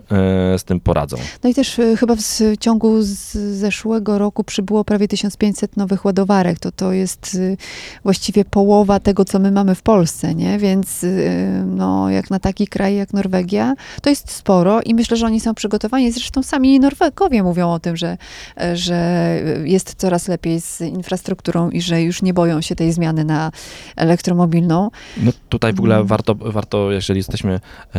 e, 0.53 0.59
z 0.59 0.65
tym 0.65 0.81
poradzą. 0.81 1.17
No 1.45 1.51
i 1.51 1.55
też 1.55 1.79
y, 1.79 1.97
chyba 1.97 2.15
w 2.17 2.21
z- 2.21 2.59
ciągu 2.61 3.03
z 3.03 3.33
zeszłego 3.35 4.19
roku 4.19 4.45
przybyło 4.45 4.85
prawie 4.85 5.09
1500 5.09 5.77
nowych 5.77 6.05
ładowarek. 6.05 6.59
To, 6.59 6.73
to 6.73 6.93
jest 6.93 7.35
y, 7.35 7.57
właściwie 8.03 8.45
połowa 8.45 9.01
tego, 9.01 9.25
co 9.25 9.39
my 9.39 9.51
mamy 9.51 9.75
w 9.75 9.83
Polsce, 9.83 10.35
nie? 10.35 10.59
Więc 10.59 11.05
y, 11.05 11.63
no, 11.67 12.11
jak 12.11 12.31
na 12.31 12.39
taki 12.39 12.67
kraj 12.67 12.97
jak 12.97 13.13
Norwegia, 13.13 13.75
to 14.03 14.11
jest 14.11 14.31
sporo 14.31 14.81
i 14.83 14.95
myślę, 14.95 15.17
że 15.17 15.27
oni 15.27 15.41
są 15.41 15.55
przygotowani. 15.55 16.13
Zresztą 16.13 16.43
sami 16.43 16.81
Norwegowie 16.81 17.43
mówią 17.43 17.71
o 17.73 17.79
tym, 17.79 17.97
że, 17.97 18.17
e, 18.61 18.77
że 18.77 19.25
jest 19.65 19.95
coraz 19.95 20.29
lepiej 20.29 20.61
z 20.61 20.81
infrastrukturą 20.81 21.71
i 21.71 21.81
że 21.81 22.03
już 22.03 22.23
nie 22.23 22.35
boją 22.35 22.61
się 22.61 22.75
tej 22.77 22.93
zmiany 22.93 23.25
na 23.25 23.51
elektromobilną. 23.97 24.91
No 25.17 25.33
tutaj 25.55 25.73
w 25.73 25.79
ogóle 25.79 25.95
Mm. 25.97 26.07
warto, 26.07 26.35
warto, 26.35 26.91
jeżeli 26.93 27.19
jesteśmy 27.19 27.53
e, 27.95 27.99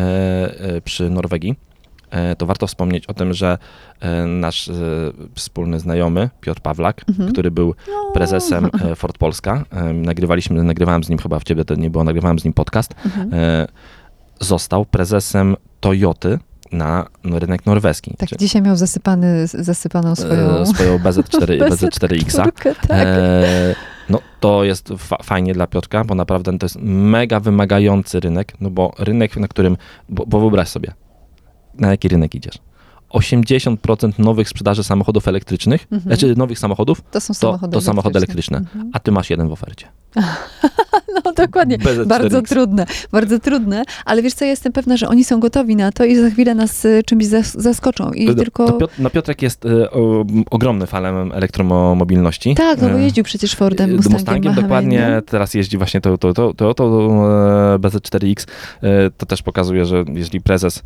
e, 0.60 0.82
przy 0.82 1.10
Norwegii, 1.10 1.56
e, 2.12 2.36
to 2.36 2.46
warto 2.46 2.68
wspomnieć 2.68 3.06
o 3.08 3.14
tym, 3.14 3.34
że 3.34 3.58
nasz 4.28 4.70
wspólny 5.36 5.80
znajomy 5.80 6.30
Piotr 6.42 6.62
Pawlak, 6.62 7.02
Mhm. 7.10 7.32
który 7.32 7.52
był 7.52 7.76
prezesem 8.14 8.70
e, 8.92 8.96
Ford 9.00 9.18
Polska, 9.18 9.64
nagrywaliśmy, 9.94 10.64
nagrywałem 10.64 11.04
z 11.04 11.10
nim 11.10 11.20
chyba 11.20 11.40
w 11.40 11.44
ciebie 11.44 11.66
to 11.66 11.76
nie 11.76 11.90
było, 11.90 12.04
nagrywałem 12.04 12.40
z 12.40 12.44
nim 12.44 12.54
podcast, 12.54 12.96
Mhm. 13.06 13.30
został 14.40 14.86
prezesem 14.86 15.56
Toyoty 15.80 16.40
na 16.72 17.06
no, 17.24 17.40
rynek 17.40 17.66
norweski. 17.66 18.16
Tak, 18.18 18.30
Czy- 18.30 18.38
dzisiaj 18.38 18.62
miał 18.62 18.76
zasypany, 18.76 19.48
zasypaną 19.48 20.16
swoją... 20.16 20.50
e, 20.60 20.66
swoją 20.66 20.98
BZ4, 21.04 21.60
BZ4X. 21.70 22.28
Czwórkę, 22.40 22.76
tak. 22.76 22.92
E, 22.92 23.76
no 24.10 24.20
to 24.40 24.64
jest 24.64 24.90
fa- 24.98 25.24
fajnie 25.24 25.54
dla 25.54 25.68
Piotrka, 25.68 26.04
bo 26.04 26.16
naprawdę 26.16 26.58
to 26.58 26.66
jest 26.66 26.78
mega 26.82 27.40
wymagający 27.40 28.20
rynek, 28.20 28.54
no 28.62 28.70
bo 28.70 28.94
rynek, 29.00 29.38
na 29.38 29.48
którym, 29.48 29.78
bo, 30.10 30.26
bo 30.26 30.40
wyobraź 30.40 30.68
sobie, 30.68 30.94
na 31.74 31.92
jaki 31.92 32.08
rynek 32.08 32.36
idziesz. 32.36 32.56
80% 33.10 34.20
nowych 34.20 34.50
sprzedaży 34.50 34.84
samochodów 34.84 35.28
elektrycznych, 35.28 35.84
Mhm. 35.92 36.02
znaczy 36.02 36.36
nowych 36.38 36.60
samochodów, 36.60 37.02
To 37.12 37.22
są 37.22 37.28
to, 37.28 37.40
samochody 37.40 37.74
to 37.74 37.82
samochody 37.82 38.18
elektryczne, 38.20 38.58
Mhm. 38.58 38.90
a 38.94 39.00
ty 39.00 39.12
masz 39.12 39.30
jeden 39.30 39.48
w 39.48 39.52
ofercie. 39.52 39.88
No 41.26 41.34
dokładnie. 41.34 41.78
BZ4X. 41.78 42.06
Bardzo 42.08 42.42
trudne, 42.42 42.86
bardzo 43.12 43.40
trudne, 43.40 43.84
ale 44.06 44.22
wiesz 44.22 44.34
co, 44.34 44.46
ja 44.46 44.52
jestem 44.52 44.72
pewna, 44.74 44.98
że 44.98 45.08
oni 45.10 45.24
są 45.24 45.40
gotowi 45.40 45.76
na 45.76 45.92
to 45.92 46.06
i 46.06 46.16
za 46.16 46.30
chwilę 46.30 46.56
nas 46.56 46.86
y, 46.86 47.02
czymś 47.06 47.26
zas- 47.26 47.62
zaskoczą. 47.62 48.12
I 48.12 48.26
No, 48.26 48.34
tylko... 48.34 48.78
no, 48.82 48.88
no 49.00 49.10
Piotrek 49.10 49.42
jest 49.42 49.66
e, 49.66 49.92
o, 49.92 50.26
ogromny 50.52 50.88
fanem 50.88 51.32
elektromobilności. 51.32 52.56
Tak, 52.56 52.82
no 52.82 52.90
bo 52.90 53.00
E, 53.00 53.02
jeździł 53.04 53.24
przecież 53.24 53.56
Fordem, 53.56 53.90
E, 53.90 53.94
Mustangiem, 53.94 54.14
Mustangiem 54.20 54.54
dokładnie, 54.56 54.98
nie? 54.98 55.22
teraz 55.26 55.54
jeździ 55.54 55.78
właśnie 55.78 56.02
to, 56.02 56.18
to, 56.18 56.34
to, 56.34 56.54
to, 56.54 56.74
to 56.74 56.86
e, 57.76 57.80
BZ4X. 57.80 58.48
E, 58.84 59.10
To 59.18 59.26
też 59.26 59.42
pokazuje, 59.42 59.86
że 59.86 60.04
jeżeli 60.14 60.42
prezes 60.42 60.84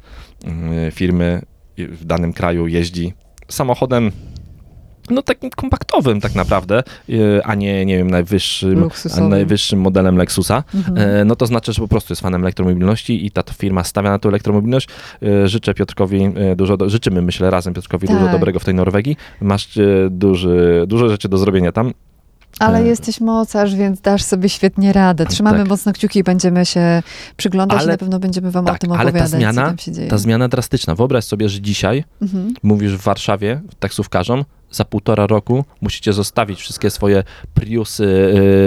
firmy 0.91 1.41
w 1.77 2.05
danym 2.05 2.33
kraju 2.33 2.67
jeździ 2.67 3.13
samochodem 3.49 4.11
no 5.11 5.21
takim 5.21 5.49
kompaktowym 5.49 6.21
tak 6.21 6.35
naprawdę, 6.35 6.83
e, 7.09 7.13
a 7.47 7.55
nie, 7.55 7.85
nie 7.85 7.97
wiem, 7.97 8.11
najwyższym, 8.11 8.89
najwyższym 9.29 9.79
modelem 9.81 10.17
Lexusa, 10.17 10.63
Mhm. 10.75 10.97
e, 10.97 11.25
no 11.25 11.35
to 11.35 11.45
znaczy, 11.45 11.73
że 11.73 11.81
po 11.81 11.87
prostu 11.87 12.11
jest 12.13 12.21
fanem 12.21 12.41
elektromobilności 12.41 13.25
i 13.25 13.31
ta 13.31 13.43
firma 13.57 13.83
stawia 13.83 14.09
na 14.09 14.19
tą 14.19 14.29
elektromobilność. 14.29 14.87
E, 15.23 15.47
Życzę 15.47 15.73
Piotrkowi 15.73 16.29
dużo, 16.55 16.77
do, 16.77 16.89
życzymy 16.89 17.21
myślę 17.21 17.49
razem 17.51 17.73
Piotrkowi 17.73 18.07
dużo 18.07 18.19
Tak. 18.23 18.31
dobrego 18.31 18.59
w 18.59 18.65
tej 18.65 18.73
Norwegii. 18.73 19.17
Masz 19.41 19.79
duży, 20.09 20.83
dużo 20.87 21.09
rzeczy 21.09 21.29
do 21.29 21.37
zrobienia 21.37 21.71
tam. 21.71 21.93
Ale 22.59 22.79
e, 22.79 22.83
jesteś 22.87 23.21
mocarz, 23.21 23.75
więc 23.75 24.01
dasz 24.01 24.23
sobie 24.23 24.49
świetnie 24.49 24.93
radę. 24.93 25.25
Trzymamy 25.25 25.57
Tak. 25.59 25.67
mocno 25.67 25.93
kciuki 25.93 26.19
i 26.19 26.23
będziemy 26.23 26.65
się 26.65 27.03
przyglądać 27.37 27.79
i 27.79 27.81
Ale- 27.83 27.91
na 27.91 27.97
pewno 27.97 28.19
będziemy 28.19 28.51
wam 28.51 28.65
o 28.65 28.67
tak, 28.67 28.79
tym 28.79 28.91
ale 28.91 28.99
ta 29.03 29.09
opowiadać, 29.09 29.31
zmiana- 29.31 29.61
co 29.61 29.67
tam 29.67 29.77
się 29.77 29.91
dzieje. 29.91 30.07
Ta 30.07 30.17
zmiana 30.17 30.47
drastyczna. 30.47 30.95
Wyobraź 30.95 31.23
sobie, 31.25 31.49
że 31.49 31.61
dzisiaj 31.61 32.03
Mhm. 32.21 32.53
mówisz 32.63 32.95
w 32.95 33.01
Warszawie 33.01 33.61
taksówkarzom, 33.79 34.45
za 34.71 34.85
półtora 34.85 35.27
roku 35.27 35.65
musicie 35.81 36.13
zostawić 36.13 36.59
wszystkie 36.59 36.89
swoje 36.89 37.23
Priusy 37.53 38.05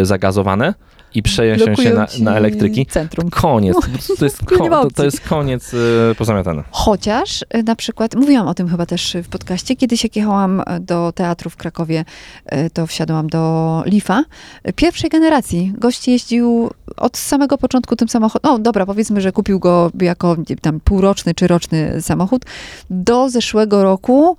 y, 0.02 0.06
zagazowane 0.06 0.74
i 1.14 1.22
przejąć 1.22 1.62
się 1.80 1.94
na, 1.94 2.06
na 2.20 2.36
elektryki. 2.36 2.86
Centrum. 2.86 3.30
Koniec. 3.30 3.76
To 4.18 4.24
jest, 4.24 4.50
Nie 4.50 4.58
ko- 4.58 4.68
to, 4.68 4.90
to 4.90 5.04
jest 5.04 5.20
koniec 5.20 5.74
y, 5.74 5.78
pozamiatany. 6.18 6.62
Chociaż 6.70 7.42
y, 7.42 7.62
na 7.62 7.76
przykład, 7.76 8.14
mówiłam 8.14 8.48
o 8.48 8.54
tym 8.54 8.68
chyba 8.68 8.86
też 8.86 9.16
w 9.24 9.28
podcaście, 9.28 9.76
kiedyś 9.76 10.04
jak 10.04 10.16
jechałam 10.16 10.60
y, 10.60 10.64
do 10.80 11.12
teatru 11.12 11.50
w 11.50 11.56
Krakowie, 11.56 12.04
y, 12.52 12.70
to 12.70 12.86
wsiadłam 12.86 13.26
do 13.26 13.82
Lifa, 13.86 14.24
y, 14.68 14.72
pierwszej 14.72 15.10
generacji. 15.10 15.72
Gość 15.78 16.08
jeździł 16.08 16.70
od 16.96 17.16
samego 17.16 17.58
początku 17.58 17.96
tym 17.96 18.08
samochodem, 18.08 18.50
no 18.52 18.58
dobra, 18.58 18.86
powiedzmy, 18.86 19.20
że 19.20 19.32
kupił 19.32 19.58
go 19.60 19.90
jako 20.00 20.36
tam 20.60 20.80
półroczny 20.80 21.34
czy 21.34 21.46
roczny 21.46 22.02
samochód. 22.02 22.42
Do 22.90 23.28
zeszłego 23.30 23.82
roku 23.82 24.36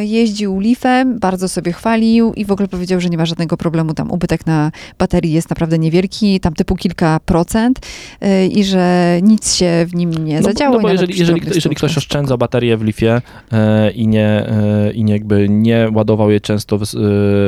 y, 0.00 0.04
jeździł 0.04 0.60
Leafem, 0.60 1.18
bardzo 1.18 1.48
sobie 1.48 1.72
chwalił 1.72 2.32
i 2.34 2.44
w 2.44 2.50
ogóle 2.52 2.68
powiedział, 2.68 3.00
że 3.00 3.08
nie 3.08 3.16
ma 3.18 3.26
żadnego 3.26 3.56
problemu, 3.56 3.94
tam 3.94 4.10
ubytek 4.10 4.46
na 4.46 4.72
baterii 4.98 5.32
jest 5.32 5.50
naprawdę 5.50 5.78
niewielki, 5.78 6.40
tam 6.40 6.54
typu 6.54 6.76
kilka 6.76 7.20
procent 7.24 7.78
y, 8.24 8.46
i 8.46 8.64
że 8.64 9.18
nic 9.22 9.54
się 9.54 9.86
w 9.88 9.94
nim 9.94 10.10
nie 10.24 10.36
No, 10.40 10.42
zadziało. 10.48 10.76
no 10.76 10.82
bo 10.82 10.88
jeżeli, 10.88 11.18
jeżeli, 11.18 11.40
jeżeli 11.54 11.76
ktoś 11.76 11.98
oszczędzał 11.98 12.38
baterię 12.38 12.76
w 12.76 12.82
lifie 12.82 13.22
e, 13.52 13.90
i, 13.90 14.06
nie, 14.08 14.26
e, 14.28 14.92
i 14.92 15.04
nie, 15.04 15.12
jakby 15.12 15.48
nie 15.48 15.88
ładował 15.94 16.30
jej 16.30 16.40
często 16.40 16.78
wys- 16.78 16.98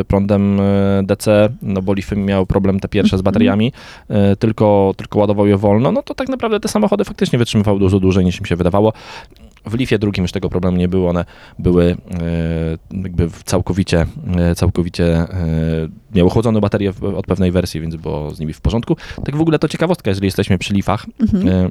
e, 0.01 0.05
prądem 0.05 0.61
e, 0.61 1.03
DC, 1.03 1.49
no 1.63 1.83
bo 1.83 1.95
lify 1.95 2.17
miały 2.17 2.47
problem 2.47 2.81
te 2.81 2.89
pierwsze 2.89 3.17
z 3.17 3.21
Mhm. 3.21 3.25
bateriami, 3.25 3.73
e, 4.09 4.37
tylko, 4.43 4.95
tylko 4.97 5.19
ładował 5.19 5.47
je 5.47 5.57
wolno, 5.57 5.93
no 5.93 6.03
to 6.03 6.15
tak 6.15 6.29
naprawdę 6.29 6.61
te 6.61 6.69
samochody 6.69 7.05
faktycznie 7.05 7.39
wytrzymywały 7.39 7.79
dużo 7.79 8.01
dłużej 8.01 8.25
niż 8.25 8.39
im 8.41 8.47
się 8.47 8.57
wydawało. 8.57 8.93
W 9.67 9.75
Lifie 9.75 9.99
drugim 9.99 10.25
już 10.25 10.33
tego 10.33 10.49
problemu 10.49 10.77
nie 10.77 10.89
było, 10.89 11.11
one 11.11 11.25
były 11.59 11.97
e, 12.95 12.99
jakby 13.03 13.29
całkowicie, 13.45 14.07
e, 14.37 14.55
całkowicie 14.55 15.05
e, 15.05 15.29
miały 16.15 16.31
chłodzone 16.31 16.61
baterie 16.61 16.93
w, 16.93 17.05
od 17.05 17.27
pewnej 17.27 17.51
wersji, 17.51 17.81
więc 17.81 17.97
było 17.97 18.31
z 18.31 18.41
nimi 18.41 18.53
w 18.53 18.61
porządku. 18.61 18.97
Tak 19.25 19.37
w 19.37 19.41
ogóle 19.41 19.59
to 19.59 19.69
ciekawostka, 19.69 20.11
jeżeli 20.11 20.27
jesteśmy 20.27 20.59
przy 20.59 20.75
Lifach, 20.75 21.07
Mhm. 21.21 21.71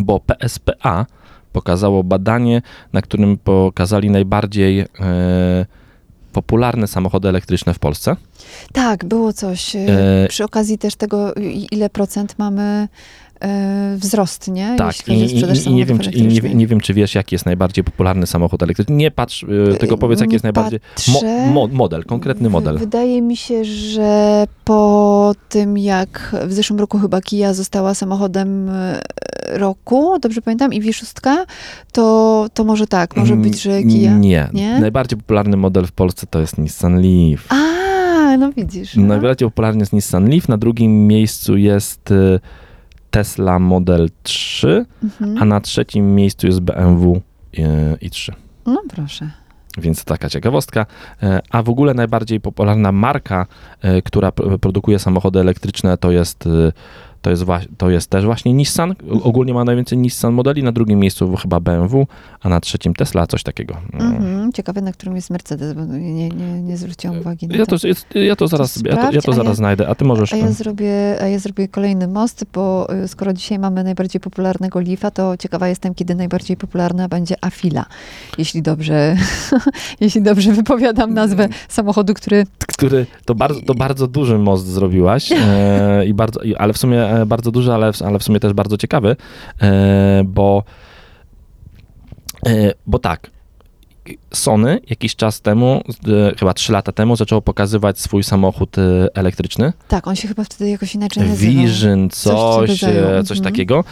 Bo 0.00 0.20
PSPA 0.20 1.06
pokazało 1.52 2.04
badanie, 2.04 2.62
na 2.92 3.02
którym 3.02 3.38
pokazali 3.38 4.10
najbardziej 4.10 4.84
popularne 6.32 6.86
samochody 6.86 7.28
elektryczne 7.28 7.74
w 7.74 7.78
Polsce. 7.78 8.16
Tak, 8.72 9.04
było 9.04 9.32
coś. 9.32 9.76
E, 9.76 10.26
Przy 10.28 10.44
okazji 10.44 10.78
też 10.78 10.94
tego, 10.94 11.34
ile 11.70 11.90
procent 11.90 12.34
mamy 12.38 12.88
wzrost, 13.96 14.48
nie? 14.48 14.74
tak, 14.78 15.08
i, 15.08 15.12
i, 15.12 15.68
i, 15.68 15.74
nie 15.74 15.86
wiem, 15.86 15.98
czy, 15.98 16.10
i, 16.10 16.26
nie, 16.26 16.54
nie 16.54 16.66
wiem, 16.66 16.80
czy 16.80 16.94
wiesz, 16.94 17.14
jaki 17.14 17.34
jest 17.34 17.46
najbardziej 17.46 17.84
popularny 17.84 18.26
samochód 18.26 18.62
elektryczny. 18.62 18.94
Nie 18.96 19.10
patrz, 19.10 19.44
e, 19.72 19.76
tylko 19.76 19.98
powiedz, 19.98 20.20
jaki 20.20 20.32
jest 20.32 20.42
najbardziej... 20.42 20.80
patrzę. 20.94 21.46
mo, 21.52 21.68
model, 21.72 22.04
konkretny 22.04 22.48
W- 22.48 22.52
model. 22.52 22.78
Wydaje 22.78 23.22
mi 23.22 23.36
się, 23.36 23.64
że 23.64 24.44
po 24.64 25.34
tym, 25.48 25.78
jak 25.78 26.36
w 26.46 26.52
zeszłym 26.52 26.80
roku 26.80 26.98
chyba 26.98 27.20
Kia 27.20 27.54
została 27.54 27.94
samochodem 27.94 28.68
e, 28.70 29.02
roku, 29.58 30.18
dobrze 30.18 30.42
pamiętam, 30.42 30.72
i 30.72 30.82
V6, 30.82 31.36
to, 31.92 32.46
to 32.54 32.64
może 32.64 32.86
tak, 32.86 33.16
może 33.16 33.36
być, 33.36 33.62
że 33.62 33.82
Kia. 33.82 34.08
Mm, 34.10 34.20
Nie. 34.20 34.48
Nie? 34.52 34.80
Najbardziej 34.80 35.18
popularny 35.18 35.56
model 35.56 35.86
w 35.86 35.92
Polsce 35.92 36.26
to 36.30 36.40
jest 36.40 36.58
Nissan 36.58 37.00
Leaf. 37.02 37.46
A, 37.48 38.36
no 38.36 38.52
widzisz. 38.52 38.96
no. 38.96 39.06
Najbardziej 39.06 39.48
popularny 39.48 39.80
jest 39.80 39.92
Nissan 39.92 40.28
Leaf, 40.30 40.48
na 40.48 40.56
drugim 40.58 41.06
miejscu 41.06 41.56
jest 41.56 42.10
e, 42.10 42.40
Tesla 43.16 43.58
Model 43.58 44.08
3, 44.22 44.86
Mhm. 45.04 45.38
a 45.42 45.44
na 45.44 45.60
trzecim 45.60 46.14
miejscu 46.14 46.46
jest 46.46 46.60
BMW 46.60 47.20
e, 47.58 47.96
i3. 47.96 48.32
No 48.66 48.82
proszę. 48.88 49.30
Więc 49.78 50.04
taka 50.04 50.28
ciekawostka. 50.28 50.86
E, 51.22 51.40
A 51.50 51.62
w 51.62 51.68
ogóle 51.68 51.94
najbardziej 51.94 52.40
popularna 52.40 52.92
marka, 52.92 53.46
e, 53.82 54.02
która 54.02 54.32
produkuje 54.60 54.98
samochody 54.98 55.40
elektryczne, 55.40 55.96
to 55.98 56.10
jest, 56.10 56.48
to 57.22 57.30
jest, 57.30 57.44
to 57.76 57.90
jest 57.90 58.10
też 58.10 58.24
właśnie 58.24 58.52
Nissan. 58.52 58.94
Ogólnie 59.22 59.54
ma 59.54 59.64
najwięcej 59.64 59.98
Nissan 59.98 60.32
modeli, 60.32 60.62
na 60.62 60.72
drugim 60.72 60.98
miejscu 60.98 61.36
chyba 61.36 61.60
BMW, 61.60 62.06
a 62.40 62.48
na 62.48 62.60
trzecim 62.60 62.94
Tesla, 62.94 63.26
coś 63.26 63.42
takiego. 63.42 63.76
Mm. 63.92 64.16
Mhm. 64.16 64.52
Ciekawe, 64.52 64.80
na 64.80 64.92
którym 64.92 65.16
jest 65.16 65.30
Mercedes, 65.30 65.74
bo 65.74 65.84
nie, 65.84 66.28
nie, 66.28 66.62
nie 66.62 66.76
zwróciłam 66.76 67.18
uwagi 67.18 67.48
na 67.48 67.56
Ja 67.56 67.66
to. 67.66 67.76
to, 67.78 68.18
ja 68.18 68.36
to 68.36 68.48
zaraz, 68.48 68.76
ja 68.76 68.82
to, 68.82 68.88
ja 68.88 68.96
sprawdź, 68.96 69.26
to 69.26 69.32
zaraz 69.32 69.48
ja- 69.48 69.54
znajdę, 69.54 69.88
a 69.88 69.94
ty 69.94 70.04
możesz... 70.04 70.32
A 70.32 70.36
ja, 70.36 70.52
zrobię, 70.52 71.16
a 71.22 71.26
ja 71.26 71.38
zrobię 71.38 71.68
kolejny 71.68 72.08
most, 72.08 72.44
bo 72.54 72.94
y, 73.04 73.08
skoro 73.08 73.32
dzisiaj 73.32 73.58
mamy 73.58 73.84
najbardziej 73.84 74.20
popularnego 74.20 74.80
Leafa, 74.80 75.10
to 75.10 75.36
ciekawa 75.36 75.68
jestem, 75.68 75.94
kiedy 75.94 76.14
najbardziej 76.14 76.56
popularna 76.56 77.08
będzie 77.08 77.44
Afila. 77.44 77.86
Jeśli 78.38 78.62
dobrze, 78.62 79.16
jeśli 80.00 80.22
dobrze 80.22 80.52
wypowiadam 80.52 81.14
nazwę 81.14 81.48
samochodu, 81.68 82.14
który... 82.14 82.46
który 82.86 83.06
to 83.24 83.34
bardzo, 83.34 83.60
to 83.60 83.74
bardzo 83.74 84.06
duży 84.06 84.38
most 84.38 84.66
zrobiłaś, 84.66 85.32
e, 85.32 86.04
i 86.10 86.14
bardzo, 86.14 86.40
i- 86.42 86.54
ale 86.56 86.72
w 86.72 86.78
sumie 86.78 87.04
e, 87.10 87.26
bardzo 87.26 87.50
duży, 87.50 87.72
ale, 87.72 87.92
w- 87.92 88.02
ale 88.02 88.18
w 88.18 88.22
sumie 88.22 88.40
też 88.40 88.52
bardzo 88.52 88.76
ciekawy, 88.76 89.16
e, 89.62 90.22
bo, 90.26 90.62
e, 92.46 92.72
bo 92.86 92.98
tak, 92.98 93.30
Sony 94.32 94.80
jakiś 94.90 95.16
czas 95.16 95.40
temu, 95.40 95.82
e, 96.08 96.34
chyba 96.38 96.54
3 96.54 96.72
lata 96.72 96.92
temu, 96.92 97.16
zaczęło 97.16 97.42
pokazywać 97.42 98.00
swój 98.00 98.24
samochód 98.24 98.78
e, 98.78 98.82
elektryczny. 99.14 99.72
Tak, 99.88 100.06
on 100.06 100.16
się 100.16 100.28
chyba 100.28 100.44
wtedy 100.44 100.70
jakoś 100.70 100.94
inaczej 100.94 101.28
nazywał. 101.28 101.54
Vision, 101.54 102.10
Coś 102.10 102.70
coś, 102.70 102.84
e, 102.84 103.22
coś 103.24 103.38
mhm. 103.38 103.54
takiego. 103.54 103.84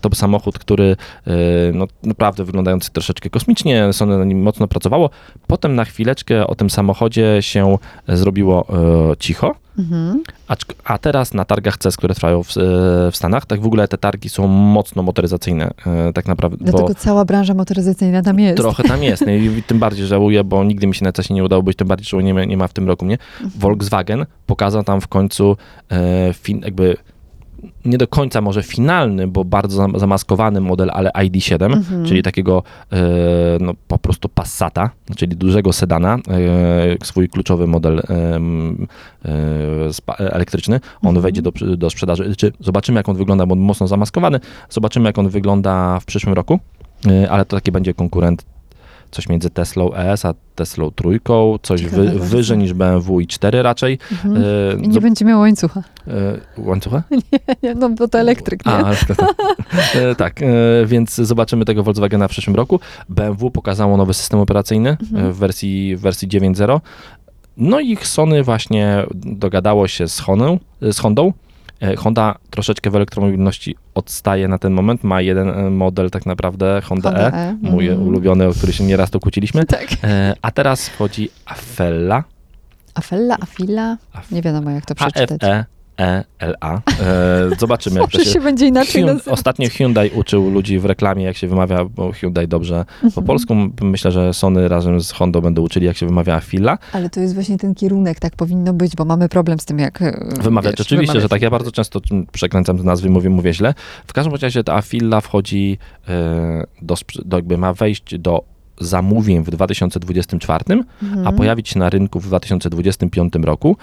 To 0.00 0.08
był 0.08 0.16
samochód, 0.16 0.58
który 0.58 0.96
no, 1.72 1.86
naprawdę 2.02 2.44
wyglądający 2.44 2.90
troszeczkę 2.90 3.30
kosmicznie, 3.30 3.92
Sony 3.92 4.18
na 4.18 4.24
nim 4.24 4.42
mocno 4.42 4.68
pracowało. 4.68 5.10
Potem 5.46 5.74
na 5.74 5.84
chwileczkę 5.84 6.46
o 6.46 6.54
tym 6.54 6.70
samochodzie 6.70 7.38
się 7.40 7.78
zrobiło 8.08 8.66
cicho. 9.18 9.63
Mhm. 9.78 10.22
A 10.84 10.98
teraz 10.98 11.34
na 11.34 11.44
targach 11.44 11.76
CES, 11.78 11.96
które 11.96 12.14
trwają 12.14 12.42
w, 12.42 12.48
e, 12.50 12.50
w 13.10 13.16
Stanach, 13.16 13.46
tak 13.46 13.60
w 13.60 13.66
ogóle 13.66 13.88
te 13.88 13.98
targi 13.98 14.28
są 14.28 14.46
mocno 14.46 15.02
motoryzacyjne, 15.02 15.70
e, 15.86 16.12
tak 16.12 16.26
naprawdę, 16.28 16.56
Dlatego 16.60 16.94
cała 16.94 17.24
branża 17.24 17.54
motoryzacyjna 17.54 18.22
tam 18.22 18.40
jest. 18.40 18.56
trochę 18.56 18.82
tam 18.82 19.02
jest. 19.02 19.26
No 19.26 19.32
i 19.32 19.62
tym 19.66 19.78
bardziej 19.78 20.06
żałuję, 20.06 20.44
bo 20.44 20.64
nigdy 20.64 20.86
mi 20.86 20.94
się 20.94 21.04
na 21.04 21.12
CESie 21.12 21.34
nie 21.34 21.44
udało 21.44 21.62
być, 21.62 21.76
tym 21.76 21.88
bardziej, 21.88 22.06
że 22.06 22.22
nie 22.22 22.34
ma, 22.34 22.44
nie 22.44 22.56
ma 22.56 22.68
w 22.68 22.72
tym 22.72 22.88
roku 22.88 23.04
mnie. 23.04 23.18
Mhm. 23.42 23.60
Volkswagen 23.60 24.26
pokazał 24.46 24.84
tam 24.84 25.00
w 25.00 25.08
końcu 25.08 25.56
e, 25.90 26.30
fin, 26.34 26.60
jakby 26.64 26.96
nie 27.84 27.98
do 27.98 28.08
końca 28.08 28.40
może 28.40 28.62
finalny, 28.62 29.26
bo 29.28 29.44
bardzo 29.44 29.76
zam- 29.76 29.98
zamaskowany 29.98 30.60
model, 30.60 30.90
ale 30.92 31.10
ID7, 31.10 31.72
Mhm. 31.72 32.04
czyli 32.06 32.22
takiego 32.22 32.62
e, 32.92 32.96
no, 33.60 33.72
Passata, 34.44 34.90
czyli 35.16 35.36
dużego 35.36 35.72
sedana, 35.72 36.14
e, 36.14 37.06
swój 37.06 37.28
kluczowy 37.28 37.66
model 37.66 38.02
e, 38.08 38.40
elektryczny. 40.18 40.80
On 41.02 41.08
Mhm. 41.08 41.22
wejdzie 41.22 41.42
do, 41.42 41.52
do 41.76 41.90
sprzedaży. 41.90 42.36
Czy 42.36 42.52
zobaczymy, 42.60 42.98
jak 42.98 43.08
on 43.08 43.16
wygląda, 43.16 43.46
bo 43.46 43.52
on 43.52 43.58
mocno 43.58 43.86
zamaskowany. 43.86 44.40
Zobaczymy, 44.70 45.06
jak 45.08 45.18
on 45.18 45.28
wygląda 45.28 46.00
w 46.00 46.04
przyszłym 46.04 46.34
roku, 46.34 46.60
e, 47.06 47.30
ale 47.30 47.44
to 47.44 47.56
taki 47.56 47.72
będzie 47.72 47.94
konkurent 47.94 48.44
coś 49.14 49.28
między 49.28 49.50
Teslą 49.50 49.94
ES 49.94 50.24
a 50.24 50.34
Teslą 50.54 50.90
trójką, 50.90 51.58
coś 51.62 51.82
wy, 51.84 52.10
wyżej 52.18 52.58
niż 52.58 52.72
BMW 52.72 53.20
i 53.20 53.26
4 53.26 53.62
raczej. 53.62 53.98
Mhm. 54.12 54.36
E, 54.36 54.40
nie 54.88 54.94
zob- 54.94 55.00
będzie 55.02 55.24
miał 55.24 55.40
łańcucha. 55.40 55.82
e, 56.08 56.12
łańcucha? 56.58 57.02
Nie, 57.62 57.74
No 57.74 57.90
bo 57.90 58.08
to 58.08 58.18
elektryk, 58.18 58.66
nie? 58.66 58.72
A, 58.72 58.84
to- 59.16 59.26
e, 60.00 60.14
tak, 60.14 60.42
e, 60.42 60.46
więc 60.86 61.14
zobaczymy 61.14 61.64
tego 61.64 61.82
Volkswagena 61.82 62.28
w 62.28 62.30
przyszłym 62.30 62.56
roku. 62.56 62.80
BMW 63.08 63.50
pokazało 63.50 63.96
nowy 63.96 64.14
system 64.14 64.40
operacyjny 64.40 64.96
Mhm. 65.02 65.26
e, 65.26 65.32
w 65.32 65.36
wersji, 65.36 65.96
w 65.96 66.00
wersji 66.00 66.28
9.0. 66.28 66.80
No 67.56 67.80
i 67.80 67.96
Sony 67.96 68.42
właśnie 68.42 69.06
dogadało 69.14 69.88
się 69.88 70.08
z, 70.08 70.20
Honą, 70.20 70.58
z 70.82 70.98
Hondą. 70.98 71.32
E, 71.80 71.96
Honda 71.96 72.34
troszeczkę 72.50 72.90
w 72.90 72.96
elektromobilności 72.96 73.76
odstaje 73.94 74.48
na 74.48 74.58
ten 74.58 74.72
moment. 74.72 75.04
Ma 75.04 75.20
jeden 75.20 75.48
e, 75.48 75.70
model 75.70 76.10
tak 76.10 76.26
naprawdę, 76.26 76.80
Honda, 76.84 77.10
Honda 77.10 77.28
E, 77.28 77.32
E, 77.32 77.56
mój 77.62 77.88
mhm. 77.88 78.08
ulubiony, 78.08 78.48
o 78.48 78.52
który 78.52 78.72
się 78.72 78.84
nieraz 78.84 79.10
to 79.10 79.20
kłóciliśmy. 79.20 79.64
Tak. 79.74 79.88
A 80.42 80.50
teraz 80.50 80.88
wchodzi 80.88 81.30
Afella. 81.44 82.24
Afella, 82.94 83.36
Afila, 83.40 83.96
nie 84.30 84.42
wiadomo 84.42 84.70
jak 84.70 84.86
to 84.86 84.94
przeczytać. 84.94 85.40
A-F-E-E-L-A. 85.96 86.74
E, 86.76 87.56
Zobaczymy, 87.58 88.00
Może 88.00 88.24
się 88.24 88.40
będzie 88.40 88.66
inaczej 88.66 89.02
Hyun- 89.02 89.06
nazywać. 89.06 89.28
Ostatnio 89.34 89.68
Hyundai 89.68 90.10
uczył 90.10 90.50
ludzi 90.50 90.78
w 90.78 90.84
reklamie, 90.84 91.24
jak 91.24 91.36
się 91.36 91.48
wymawia, 91.48 91.84
bo 91.84 92.12
Hyundai 92.12 92.48
dobrze 92.48 92.84
po 93.00 93.06
Mhm. 93.06 93.26
polsku. 93.26 93.54
Myślę, 93.82 94.12
że 94.12 94.34
Sony 94.34 94.68
razem 94.68 95.00
z 95.00 95.10
Hondą 95.12 95.40
będą 95.40 95.62
uczyli, 95.62 95.86
jak 95.86 95.96
się 95.96 96.06
wymawia 96.06 96.40
Fila. 96.40 96.78
Ale 96.92 97.10
to 97.10 97.20
jest 97.20 97.34
właśnie 97.34 97.58
ten 97.58 97.74
kierunek, 97.74 98.20
tak 98.20 98.36
powinno 98.36 98.72
być, 98.72 98.96
bo 98.96 99.04
mamy 99.04 99.28
problem 99.28 99.60
z 99.60 99.64
tym, 99.64 99.78
jak 99.78 100.02
e, 100.02 100.28
Wymawiać. 100.42 100.72
wiesz, 100.72 100.80
Oczywiście, 100.86 101.12
wymawiać. 101.12 101.22
że 101.22 101.28
tak. 101.28 101.42
Ja 101.42 101.50
bardzo 101.50 101.72
często 101.72 102.00
przekręcam 102.32 102.78
te 102.78 102.84
nazwy, 102.84 103.10
mówię, 103.10 103.30
mówię 103.30 103.54
źle. 103.54 103.74
W 104.06 104.12
każdym 104.12 104.34
razie 104.34 104.64
ta 104.64 104.74
Afilla 104.74 105.20
wchodzi 105.20 105.78
e, 106.08 106.64
do, 106.82 106.94
do, 107.24 107.36
jakby 107.36 107.58
ma 107.58 107.72
wejść 107.72 108.18
do 108.18 108.44
zamówień 108.80 109.42
w 109.44 109.50
2024, 109.50 110.64
Mhm. 111.02 111.26
a 111.26 111.32
pojawić 111.32 111.68
się 111.68 111.78
na 111.78 111.90
rynku 111.90 112.20
w 112.20 112.26
2025 112.26 113.34
roku. 113.44 113.76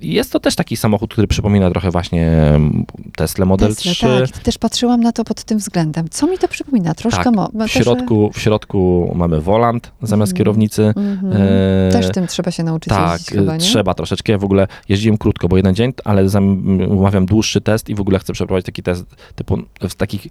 Jest 0.00 0.32
to 0.32 0.40
też 0.40 0.54
taki 0.56 0.76
samochód, 0.76 1.12
który 1.12 1.26
przypomina 1.26 1.70
trochę 1.70 1.90
właśnie 1.90 2.26
mm, 2.30 2.84
Tesla 3.16 3.44
Model 3.46 3.68
Tesla, 3.68 3.92
3. 3.92 4.06
Tak, 4.32 4.42
też 4.42 4.58
patrzyłam 4.58 5.00
na 5.00 5.12
to 5.12 5.24
pod 5.24 5.44
tym 5.44 5.58
względem. 5.58 6.06
Co 6.10 6.26
mi 6.26 6.38
to 6.38 6.48
przypomina? 6.48 6.94
Troszkę 6.94 7.24
Tak, 7.24 7.34
mo- 7.34 7.50
W 7.66 7.70
środku, 7.70 8.30
w 8.32 8.40
środku 8.40 9.12
mamy 9.14 9.40
wolant 9.40 9.92
zamiast 10.02 10.32
Mhm. 10.32 10.36
kierownicy. 10.38 10.82
Mhm. 10.96 11.32
E, 11.32 11.92
Też 11.92 12.10
tym 12.12 12.26
trzeba 12.26 12.50
się 12.50 12.62
nauczyć 12.62 12.88
tak, 12.88 13.12
jeździć 13.12 13.28
chyba, 13.30 13.52
nie? 13.52 13.58
trzeba 13.58 13.94
troszeczkę. 13.94 14.32
Ja 14.32 14.38
w 14.38 14.44
ogóle 14.44 14.66
jeździłem 14.88 15.18
krótko, 15.18 15.48
bo 15.48 15.56
jeden 15.56 15.74
dzień, 15.74 15.92
ale 16.04 16.26
umawiam 16.88 17.26
dłuższy 17.26 17.60
test 17.60 17.88
i 17.88 17.94
w 17.94 18.00
ogóle 18.00 18.18
chcę 18.18 18.32
przeprowadzić 18.32 18.66
taki 18.66 18.82
test 18.82 19.04
typu 19.34 19.58
w 19.88 19.94
takich, 19.94 20.26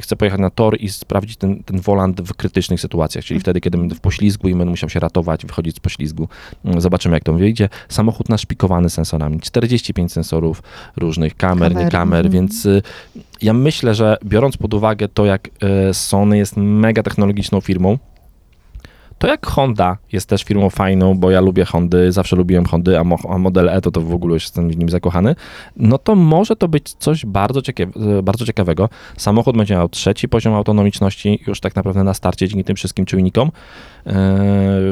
chcę 0.00 0.16
pojechać 0.16 0.40
na 0.40 0.50
tor 0.50 0.76
i 0.80 0.88
sprawdzić 0.88 1.36
ten, 1.36 1.62
ten 1.64 1.80
wolant 1.80 2.20
w 2.20 2.34
krytycznych 2.34 2.80
sytuacjach, 2.80 3.24
czyli 3.24 3.40
wtedy, 3.40 3.57
kiedy 3.60 3.78
będę 3.78 3.94
w 3.94 4.00
poślizgu 4.00 4.48
i 4.48 4.54
będę 4.54 4.70
musiał 4.70 4.88
się 4.90 5.00
ratować, 5.00 5.46
wychodzić 5.46 5.76
z 5.76 5.80
poślizgu. 5.80 6.28
Mm, 6.64 6.80
Zobaczymy, 6.80 7.16
jak 7.16 7.24
to 7.24 7.32
wyjdzie. 7.32 7.68
Samochód 7.88 8.28
naszpikowany 8.28 8.90
sensorami, 8.90 9.40
45 9.40 10.12
sensorów 10.12 10.62
różnych, 10.96 11.36
kamer, 11.36 11.72
Kamer, 11.72 11.84
nie 11.84 11.90
kamer, 11.90 12.26
mhm. 12.26 12.32
więc 12.32 12.66
y, 12.66 12.82
ja 13.42 13.52
myślę, 13.52 13.94
że 13.94 14.16
biorąc 14.24 14.56
pod 14.56 14.74
uwagę 14.74 15.08
to, 15.08 15.24
jak 15.24 15.48
y, 15.90 15.94
Sony 15.94 16.38
jest 16.38 16.56
mega 16.56 17.02
technologiczną 17.02 17.60
firmą, 17.60 17.98
to 19.18 19.26
jak 19.26 19.46
Honda 19.46 19.96
jest 20.12 20.28
też 20.28 20.42
firmą 20.42 20.70
fajną, 20.70 21.18
bo 21.18 21.30
ja 21.30 21.40
lubię 21.40 21.64
Hondy, 21.64 22.12
zawsze 22.12 22.36
lubiłem 22.36 22.64
Hondy, 22.64 22.98
a, 22.98 23.04
mo, 23.04 23.18
a 23.28 23.38
model 23.38 23.68
E 23.68 23.80
to, 23.80 23.90
to 23.90 24.00
w 24.00 24.14
ogóle 24.14 24.34
jestem 24.34 24.70
w 24.70 24.76
nim 24.76 24.88
zakochany, 24.88 25.34
no 25.76 25.98
to 25.98 26.14
może 26.14 26.56
to 26.56 26.68
być 26.68 26.94
coś 26.98 27.26
bardzo, 27.26 27.62
ciekawe, 27.62 28.22
bardzo 28.22 28.46
ciekawego. 28.46 28.88
Samochód 29.16 29.56
będzie 29.56 29.74
miał 29.74 29.88
trzeci 29.88 30.28
poziom 30.28 30.54
autonomiczności 30.54 31.40
już 31.46 31.60
tak 31.60 31.76
naprawdę 31.76 32.04
na 32.04 32.14
starcie 32.14 32.48
dzięki 32.48 32.64
tym 32.64 32.76
wszystkim 32.76 33.06
czujnikom. 33.06 33.50
Eee, 34.06 34.14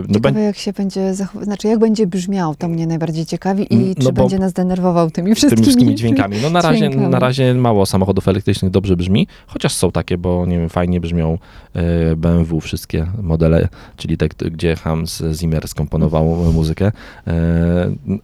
no 0.08 0.14
Ciekawe, 0.14 0.20
będzie 0.20 0.40
jak 0.40 0.56
się 0.56 0.72
będzie 0.72 1.14
zachowywał, 1.14 1.44
znaczy 1.44 1.68
jak 1.68 1.78
będzie 1.78 2.06
brzmiał, 2.06 2.54
to 2.54 2.68
mnie 2.68 2.86
najbardziej 2.86 3.26
ciekawi 3.26 3.74
i 3.74 3.94
No 3.98 4.04
czy 4.04 4.12
będzie 4.12 4.38
nas 4.38 4.52
denerwował 4.52 5.10
tymi 5.10 5.26
tymi 5.26 5.34
wszystkimi, 5.34 5.62
wszystkimi 5.62 5.94
dźwiękami. 5.94 6.36
No 6.42 6.50
na 6.50 6.60
razie, 6.60 6.78
dźwiękami. 6.78 7.08
na 7.08 7.18
razie 7.18 7.54
mało 7.54 7.86
samochodów 7.86 8.28
elektrycznych 8.28 8.70
dobrze 8.70 8.96
brzmi, 8.96 9.26
chociaż 9.46 9.72
są 9.72 9.92
takie, 9.92 10.18
bo 10.18 10.46
nie 10.46 10.58
wiem, 10.58 10.68
fajnie 10.68 11.00
brzmią 11.00 11.38
e, 11.74 12.16
BMW 12.16 12.60
wszystkie 12.60 13.06
modele, 13.22 13.68
czyli 13.96 14.15
te, 14.16 14.28
k- 14.28 14.50
gdzie 14.50 14.76
Hans 14.76 15.22
Zimmer 15.32 15.68
skomponował 15.68 16.24
muzykę. 16.52 16.92
E, 17.26 17.32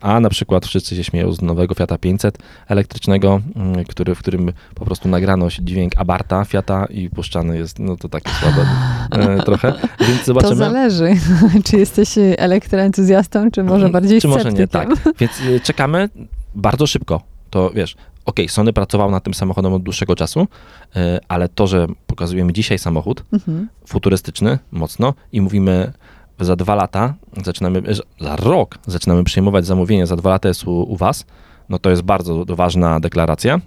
A 0.01 0.21
na 0.21 0.29
przykład 0.29 0.67
wszyscy 0.67 0.97
się 0.97 1.05
śmieją 1.05 1.33
z 1.33 1.43
nowego 1.43 1.75
Fiata 1.75 1.99
500 1.99 2.39
elektrycznego, 2.69 3.41
mm, 3.57 3.85
który, 3.85 4.15
w 4.15 4.19
którym 4.19 4.53
po 4.75 4.85
prostu 4.85 5.09
nagrano 5.09 5.51
się 5.51 5.63
dźwięk 5.65 5.93
Abarta 5.97 6.45
Fiata 6.45 6.87
i 6.91 7.11
puszczany 7.11 7.59
jest, 7.59 7.79
no 7.79 7.97
to 7.97 8.09
takie 8.09 8.31
słabe 8.31 8.67
e, 9.11 9.43
trochę, 9.43 9.73
więc 10.01 10.19
To 10.21 10.25
zobaczymy. 10.27 10.57
zależy, 10.57 11.09
czy 11.65 11.77
jesteś 11.77 12.09
elektroentuzjastą, 12.39 13.51
czy 13.51 13.63
może 13.65 13.89
bardziej 13.89 14.21
Czy 14.21 14.29
może 14.29 14.53
nie, 14.53 14.69
tak. 14.69 14.89
Więc 15.21 15.41
y, 15.41 15.61
czekamy 15.61 16.09
bardzo 16.55 16.87
szybko. 16.87 17.21
To 17.51 17.71
wiesz, 17.75 17.97
okej, 18.27 18.49
Sony 18.49 18.73
pracował 18.73 19.11
nad 19.11 19.25
tym 19.25 19.35
samochodem 19.35 19.73
od 19.73 19.83
dłuższego 19.83 20.17
czasu, 20.17 20.41
y, 20.41 20.99
ale 21.29 21.49
to, 21.49 21.67
że 21.67 21.87
pokazujemy 22.07 22.53
dzisiaj 22.53 22.79
samochód 22.79 23.25
Mhm. 23.33 23.69
futurystyczny 23.87 24.59
mocno 24.73 25.15
i 25.33 25.41
mówimy 25.41 25.93
za 26.41 26.57
dwa 26.57 26.75
lata, 26.75 27.15
zaczynamy, 27.45 27.83
że 27.95 28.03
za 28.21 28.37
rok 28.37 28.79
zaczynamy 28.87 29.25
przyjmować 29.25 29.67
zamówienie, 29.67 30.07
za 30.07 30.17
dwa 30.17 30.31
lata 30.31 30.49
jest 30.49 30.65
u, 30.67 30.71
u 30.71 30.97
was, 30.97 31.27
no 31.69 31.79
to 31.79 31.91
jest 31.91 32.03
bardzo 32.03 32.45
ważna 32.49 33.01
deklaracja. 33.01 33.57
Y, 33.57 33.61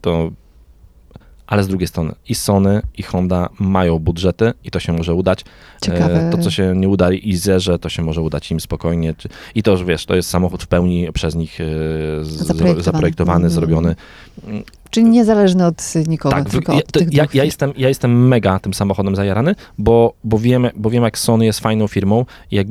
To 0.00 0.30
ale 1.48 1.64
z 1.64 1.68
drugiej 1.68 1.88
strony 1.88 2.12
i 2.28 2.34
Sony, 2.34 2.82
i 2.98 3.02
Honda 3.02 3.48
mają 3.58 3.98
budżety 3.98 4.52
i 4.64 4.70
to 4.70 4.80
się 4.80 4.92
może 4.92 5.14
udać. 5.14 5.44
Ciekawe. 5.82 6.28
E, 6.28 6.30
To, 6.30 6.38
co 6.38 6.50
się 6.50 6.72
nie 6.76 6.88
uda 6.88 7.12
i 7.12 7.36
Zerze, 7.36 7.78
to 7.78 7.88
się 7.88 8.02
może 8.02 8.22
udać 8.22 8.50
im 8.50 8.60
spokojnie. 8.60 9.14
I 9.54 9.62
to 9.62 9.70
już 9.70 9.84
wiesz, 9.84 10.06
to 10.06 10.14
jest 10.16 10.30
samochód 10.30 10.62
w 10.62 10.66
pełni 10.66 11.12
przez 11.12 11.34
nich 11.34 11.58
e, 11.60 11.64
Zaprojektowany. 12.24 12.82
zaprojektowany, 12.82 13.36
Mhm. 13.46 13.52
zrobiony. 13.52 13.94
Czyli 14.90 15.06
niezależny 15.06 15.66
od 15.66 15.82
nikogo, 16.08 16.34
Tak, 16.34 16.50
tylko 16.50 16.72
ja, 16.72 16.78
od 16.78 16.92
tych 16.92 17.12
ja, 17.12 17.26
ja, 17.34 17.44
jestem, 17.44 17.72
ja 17.76 17.88
jestem 17.88 18.28
mega 18.28 18.58
tym 18.58 18.74
samochodem 18.74 19.16
zajarany, 19.16 19.54
bo, 19.78 20.14
bo, 20.24 20.38
wiem, 20.38 20.66
bo 20.76 20.90
wiem, 20.90 21.02
jak 21.04 21.18
Sony 21.18 21.44
jest 21.44 21.60
fajną 21.60 21.86
firmą 21.86 22.24
i 22.50 22.56
jak, 22.56 22.66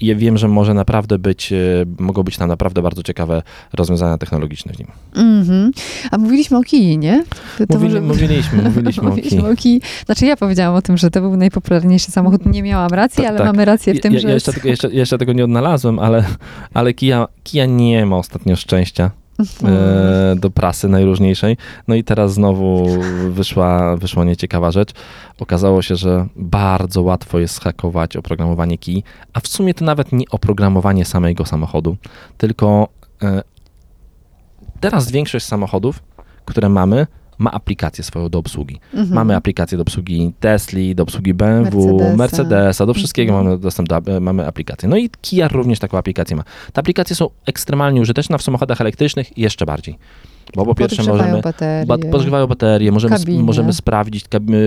ja 0.00 0.16
wiem, 0.16 0.38
że 0.38 0.48
może 0.48 0.74
naprawdę 0.74 1.18
być, 1.18 1.52
e, 1.52 1.56
mogą 1.98 2.22
być 2.22 2.36
tam 2.36 2.48
naprawdę 2.48 2.82
bardzo 2.82 3.02
ciekawe 3.02 3.42
rozwiązania 3.72 4.18
technologiczne 4.18 4.72
w 4.72 4.78
nim. 4.78 4.88
Mhm. 5.16 5.70
A 6.10 6.18
mówiliśmy 6.18 6.58
o 6.58 6.62
Kii, 6.62 6.98
nie? 6.98 7.24
To- 7.58 7.66
to 7.66 7.74
Mówili, 7.74 8.00
może- 8.00 8.06
mówiliśmy, 8.22 8.62
mówiliśmy 8.70 9.02
o 9.02 9.06
Mówiliśmy 9.06 9.38
Kii. 9.38 9.52
o 9.52 9.56
Kii. 9.56 9.80
Znaczy 10.06 10.26
ja 10.26 10.36
powiedziałam 10.36 10.74
o 10.74 10.82
tym, 10.82 10.96
że 10.96 11.10
to 11.10 11.20
był 11.20 11.36
najpopularniejszy 11.36 12.10
samochód. 12.10 12.46
Nie 12.46 12.62
miałam 12.62 12.90
racji, 12.90 13.26
ale 13.26 13.38
tak. 13.38 13.46
mamy 13.46 13.64
rację 13.64 13.94
w 13.94 14.00
tym, 14.00 14.14
ja, 14.14 14.20
że... 14.20 14.28
ja 14.28 14.34
jeszcze, 14.34 14.52
tego, 14.52 14.68
jeszcze, 14.68 14.90
jeszcze 14.90 15.18
tego 15.18 15.32
nie 15.32 15.44
odnalazłem, 15.44 15.98
ale, 15.98 16.24
ale 16.74 16.94
Kia, 16.94 17.28
Kia 17.42 17.66
nie 17.66 18.06
ma 18.06 18.16
ostatnio 18.16 18.56
szczęścia 18.56 19.10
Mhm. 19.38 19.74
e, 19.74 20.36
do 20.36 20.50
prasy 20.50 20.88
najróżniejszej. 20.88 21.56
No 21.88 21.94
i 21.94 22.04
teraz 22.04 22.32
znowu 22.32 22.86
wyszła, 23.30 23.96
wyszła 23.96 24.24
nieciekawa 24.24 24.70
rzecz. 24.70 24.90
Okazało 25.38 25.82
się, 25.82 25.96
że 25.96 26.26
bardzo 26.36 27.02
łatwo 27.02 27.38
jest 27.38 27.60
hakować 27.60 28.16
oprogramowanie 28.16 28.78
Key, 28.78 29.02
a 29.32 29.40
w 29.40 29.48
sumie 29.48 29.74
to 29.74 29.84
nawet 29.84 30.12
nie 30.12 30.24
oprogramowanie 30.30 31.04
samego 31.04 31.46
samochodu, 31.46 31.96
tylko 32.38 32.88
e, 33.22 33.42
teraz 34.80 35.10
większość 35.10 35.46
samochodów, 35.46 36.02
które 36.44 36.68
mamy, 36.68 37.06
ma 37.38 37.50
aplikację 37.52 38.04
swoją 38.04 38.28
do 38.28 38.38
obsługi. 38.38 38.80
Mhm. 38.94 39.14
Mamy 39.14 39.36
aplikację 39.36 39.78
do 39.78 39.82
obsługi 39.82 40.32
Tesli, 40.40 40.94
do 40.94 41.02
obsługi 41.02 41.34
BMW, 41.34 41.86
Mercedesa. 41.86 42.16
Mercedesa, 42.16 42.86
do 42.86 42.94
wszystkiego 42.94 43.32
Mhm. 43.32 43.46
mamy 43.46 43.58
dostęp 43.58 43.88
do, 43.88 44.20
mamy 44.20 44.46
aplikację. 44.46 44.88
No 44.88 44.96
i 44.96 45.10
Kia 45.22 45.48
również 45.48 45.78
taką 45.78 45.98
aplikację 45.98 46.36
ma. 46.36 46.44
Te 46.72 46.80
aplikacje 46.80 47.16
są 47.16 47.28
ekstremalnie 47.46 48.00
użyteczne 48.00 48.38
w 48.38 48.42
samochodach 48.42 48.80
elektrycznych 48.80 49.38
i 49.38 49.40
jeszcze 49.42 49.66
bardziej. 49.66 49.98
Bo 50.56 50.66
po 50.66 50.74
pierwsze 50.74 51.02
możemy 51.02 51.42
baterie. 51.42 51.86
ba- 51.86 51.98
podgrzewają 52.10 52.46
baterie, 52.46 52.92
możemy, 52.92 53.14
możemy 53.42 53.72
sprawdzić, 53.72 54.24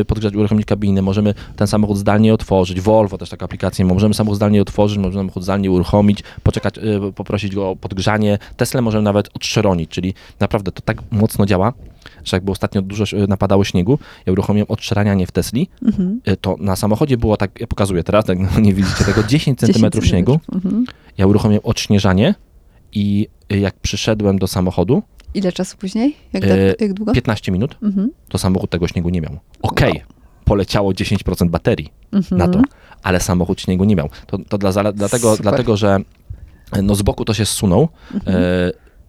podgrzać, 0.08 0.36
uruchomić 0.36 0.66
kabinę, 0.66 1.02
możemy 1.02 1.34
ten 1.56 1.68
samochód 1.68 1.98
zdalnie 1.98 2.34
otworzyć. 2.34 2.82
Volvo 2.82 3.18
też 3.18 3.30
taką 3.30 3.46
aplikację, 3.46 3.86
ma. 3.86 3.94
możemy 3.94 4.14
samochód 4.14 4.36
zdalnie 4.36 4.62
otworzyć, 4.62 4.98
możemy 4.98 5.20
samochód 5.24 5.44
zdalnie 5.44 5.72
uruchomić, 5.72 6.20
poczekać, 6.44 6.78
y, 6.78 7.14
poprosić 7.16 7.56
go 7.56 7.70
o 7.70 7.76
podgrzanie. 7.76 8.38
Tesla 8.58 8.82
możemy 8.82 9.02
nawet 9.04 9.30
odszeronić, 9.36 9.90
czyli 9.90 10.14
naprawdę 10.40 10.72
to 10.72 10.82
tak 10.82 10.98
mocno 11.12 11.46
działa, 11.46 11.74
że 12.26 12.38
jakby 12.38 12.52
ostatnio 12.52 12.82
dużo 12.82 13.04
napadało 13.28 13.64
śniegu, 13.64 14.00
ja 14.26 14.34
uruchomiłem 14.34 14.66
odszeranianie 14.70 15.28
w 15.28 15.32
Tesli, 15.32 15.68
Mhm. 15.88 16.22
y, 16.28 16.38
to 16.38 16.56
na 16.60 16.76
samochodzie 16.76 17.18
było 17.18 17.38
tak, 17.38 17.52
ja 17.60 17.68
pokazuję 17.68 18.04
teraz, 18.04 18.26
tak 18.26 18.40
no, 18.40 18.60
nie 18.60 18.74
widzicie 18.74 19.04
tego, 19.04 19.24
10 19.24 19.60
cm 19.60 20.02
śniegu, 20.02 20.40
Mhm. 20.54 20.86
ja 21.18 21.28
uruchomiłem 21.28 21.62
odśnieżanie 21.64 22.36
i 22.94 23.28
y, 23.54 23.60
jak 23.60 23.76
przyszedłem 23.80 24.40
do 24.40 24.48
samochodu, 24.48 25.04
Ile 25.36 25.52
czasu 25.52 25.78
później? 25.78 26.16
Jak, 26.34 26.44
E, 26.44 26.76
jak 26.80 26.94
długo? 26.94 27.14
15 27.14 27.52
minut, 27.52 27.78
Mhm. 27.84 28.12
to 28.30 28.38
samochód 28.38 28.70
tego 28.70 28.88
śniegu 28.88 29.10
nie 29.10 29.22
miał. 29.22 29.38
Okej, 29.62 30.02
poleciało 30.46 30.94
10% 30.94 31.50
baterii 31.50 31.90
Mhm. 32.14 32.40
na 32.40 32.48
to, 32.48 32.62
ale 33.04 33.20
samochód 33.20 33.62
śniegu 33.62 33.84
nie 33.84 33.96
miał. 33.96 34.10
To, 34.28 34.38
to 34.50 34.58
dla, 34.58 34.72
dlatego, 34.94 35.32
Super. 35.32 35.44
dlatego, 35.44 35.78
że 35.78 36.00
e, 36.72 36.82
no 36.82 36.96
z 36.96 37.02
boku 37.02 37.26
to 37.26 37.34
się 37.34 37.46
zsunął, 37.46 37.88
Mhm. 38.14 38.36
e, 38.38 38.42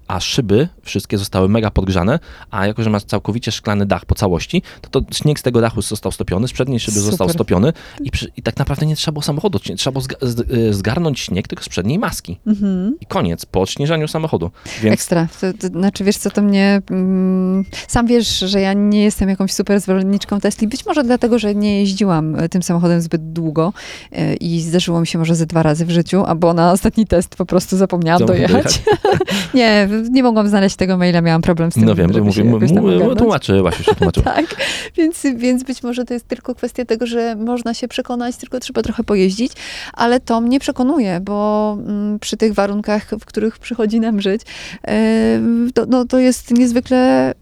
a 0.09 0.21
szyby 0.21 0.69
wszystkie 0.83 1.19
zostały 1.19 1.49
mega 1.49 1.71
podgrzane, 1.71 2.19
a 2.51 2.67
jako, 2.67 2.83
że 2.83 2.91
masz 2.91 3.05
całkowicie 3.05 3.53
szklany 3.53 3.87
dach 3.87 4.05
po 4.05 4.15
całości, 4.15 4.63
to, 4.91 5.01
to 5.01 5.15
śnieg 5.15 5.39
z 5.39 5.43
tego 5.43 5.61
dachu 5.61 5.83
został 5.83 6.13
stopiony, 6.13 6.49
z 6.49 6.53
przedniej 6.53 6.81
szyby 6.81 7.01
został 7.01 7.29
Super. 7.29 7.35
stopiony 7.35 7.73
i, 8.01 8.11
przy, 8.11 8.31
i 8.37 8.43
tak 8.43 8.57
naprawdę 8.57 8.87
nie 8.87 8.97
trzeba 8.97 9.13
było 9.13 9.23
samochodu, 9.23 9.59
trzeba 9.59 9.93
było 9.93 10.05
zga- 10.05 10.27
z, 10.27 10.41
e, 10.41 10.73
zgarnąć 10.73 11.21
śnieg 11.21 11.49
tylko 11.49 11.65
z 11.65 11.69
przedniej 11.69 11.99
maski. 11.99 12.39
Mhm. 12.47 12.97
I 13.01 13.07
koniec, 13.07 13.47
po 13.47 13.61
odśnieżaniu 13.61 14.09
samochodu. 14.09 14.51
Więc 14.83 14.95
Ekstra. 14.95 15.29
To, 15.41 15.53
to, 15.53 15.67
znaczy, 15.67 16.05
wiesz 16.05 16.17
co, 16.17 16.31
to 16.31 16.43
mnie... 16.43 16.83
Mm, 16.91 17.65
sam 17.89 18.07
wiesz, 18.07 18.39
że 18.39 18.61
ja 18.61 18.73
nie 18.73 19.03
jestem 19.03 19.29
jakąś 19.29 19.53
super 19.53 19.81
zwolenniczką 19.81 20.41
Tesli. 20.41 20.69
Być 20.69 20.87
może 20.87 21.05
dlatego, 21.05 21.39
że 21.39 21.55
nie 21.55 21.81
jeździłam 21.81 22.37
e, 22.37 22.49
tym 22.49 22.63
samochodem 22.63 23.01
zbyt 23.01 23.33
długo 23.33 23.73
e, 24.13 24.35
i 24.35 24.61
zdarzyło 24.61 25.01
mi 25.01 25.07
się 25.07 25.19
może 25.19 25.35
ze 25.35 25.47
dwa 25.47 25.63
razy 25.63 25.87
w 25.87 25.91
życiu, 25.91 26.25
albo 26.25 26.55
na 26.55 26.73
ostatni 26.73 27.07
test 27.07 27.37
po 27.37 27.47
prostu 27.47 27.77
zapomniałam 27.77 28.19
Zapomniał 28.19 28.49
dojechać. 28.49 28.83
nie, 29.55 29.89
nie 30.11 30.23
mogłam 30.23 30.49
znaleźć 30.49 30.77
tego 30.77 30.97
maila, 30.97 31.21
miałam 31.21 31.43
problem 31.43 31.73
z 31.73 31.75
tym, 31.75 31.85
no 31.85 31.95
wiem, 31.95 32.13
żeby 32.13 32.45
mówię, 32.45 32.69
tłumaczyłaś, 33.17 33.79
już 33.79 33.87
się 33.87 33.95
tłumaczyła. 33.95 34.25
Tak, 34.25 34.57
więc, 34.97 35.23
więc 35.37 35.63
być 35.63 35.83
może 35.83 36.05
to 36.05 36.15
jest 36.15 36.29
tylko 36.29 36.55
kwestia 36.55 36.85
tego, 36.85 37.07
że 37.07 37.37
można 37.37 37.75
się 37.75 37.89
przekonać, 37.89 38.37
tylko 38.37 38.61
trzeba 38.61 38.83
trochę 38.83 39.05
pojeździć, 39.05 39.53
ale 39.93 40.21
to 40.21 40.41
mnie 40.41 40.61
przekonuje, 40.61 41.21
bo 41.21 41.79
mm, 41.87 42.19
przy 42.19 42.37
tych 42.37 42.55
warunkach, 42.55 43.11
w 43.21 43.25
których 43.25 43.59
przychodzi 43.59 44.01
nam 44.01 44.21
żyć, 44.21 44.43
e, 44.89 45.41
to, 45.75 45.87
no, 45.89 46.05
to 46.05 46.19
jest 46.19 46.51
niezwykle, 46.51 47.31
e, 47.31 47.35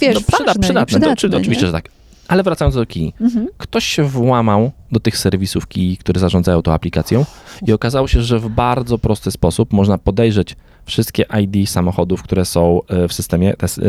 wiesz, 0.00 0.14
no, 0.14 0.20
przyda, 0.20 0.44
ważne, 0.46 0.52
i 0.52 0.58
przydatne, 0.60 0.80
to, 0.80 0.86
przydatne, 0.86 1.16
czy, 1.16 1.36
oczywiście, 1.36 1.66
że 1.66 1.72
tak. 1.72 1.99
Ale 2.30 2.42
wracając 2.42 2.74
do 2.74 2.86
Kii. 2.86 3.14
Mhm. 3.20 3.48
Ktoś 3.58 3.84
się 3.84 4.02
włamał 4.02 4.70
do 4.92 5.00
tych 5.00 5.18
serwisów 5.18 5.68
Kii, 5.68 5.96
które 5.96 6.20
zarządzają 6.20 6.62
tą 6.62 6.72
aplikacją 6.72 7.24
i 7.66 7.72
okazało 7.72 8.08
się, 8.08 8.22
że 8.22 8.38
w 8.38 8.48
bardzo 8.48 8.98
prosty 8.98 9.30
sposób 9.30 9.72
można 9.72 9.98
podejrzeć 9.98 10.56
wszystkie 10.84 11.24
ID 11.40 11.70
samochodów, 11.70 12.22
które 12.22 12.44
są 12.44 12.80
e, 12.88 13.08
w 13.08 13.12
systemie, 13.12 13.54
tes, 13.54 13.78
e, 13.78 13.82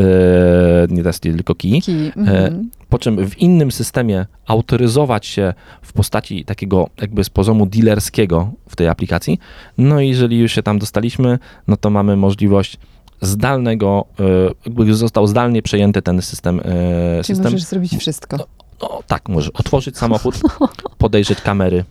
nie 0.88 1.02
Tesla, 1.02 1.32
tylko 1.32 1.54
Kii, 1.54 1.82
Kij, 1.82 2.12
mhm. 2.16 2.70
po 2.88 2.98
czym 2.98 3.28
w 3.28 3.38
innym 3.38 3.72
systemie 3.72 4.26
autoryzować 4.46 5.26
się 5.26 5.54
w 5.82 5.92
postaci 5.92 6.44
takiego 6.44 6.88
jakby 7.00 7.24
z 7.24 7.30
poziomu 7.30 7.66
dealerskiego 7.66 8.52
w 8.68 8.76
tej 8.76 8.88
aplikacji. 8.88 9.38
No 9.78 10.00
i 10.00 10.08
jeżeli 10.08 10.38
już 10.38 10.52
się 10.52 10.62
tam 10.62 10.78
dostaliśmy, 10.78 11.38
no 11.68 11.76
to 11.76 11.90
mamy 11.90 12.16
możliwość 12.16 12.78
zdalnego, 13.22 14.04
e, 14.20 14.24
jakby 14.66 14.94
został 14.94 15.26
zdalnie 15.26 15.62
przejęty 15.62 16.02
ten 16.02 16.22
system. 16.22 16.60
e, 16.60 16.62
Czyli 16.62 17.24
system. 17.24 17.44
możesz 17.52 17.62
zrobić 17.62 17.96
wszystko. 17.96 18.36
No 18.82 19.00
tak, 19.06 19.28
możesz 19.28 19.50
otworzyć 19.50 19.98
samochód, 19.98 20.34
podejrzeć 20.98 21.40
kamery, 21.40 21.84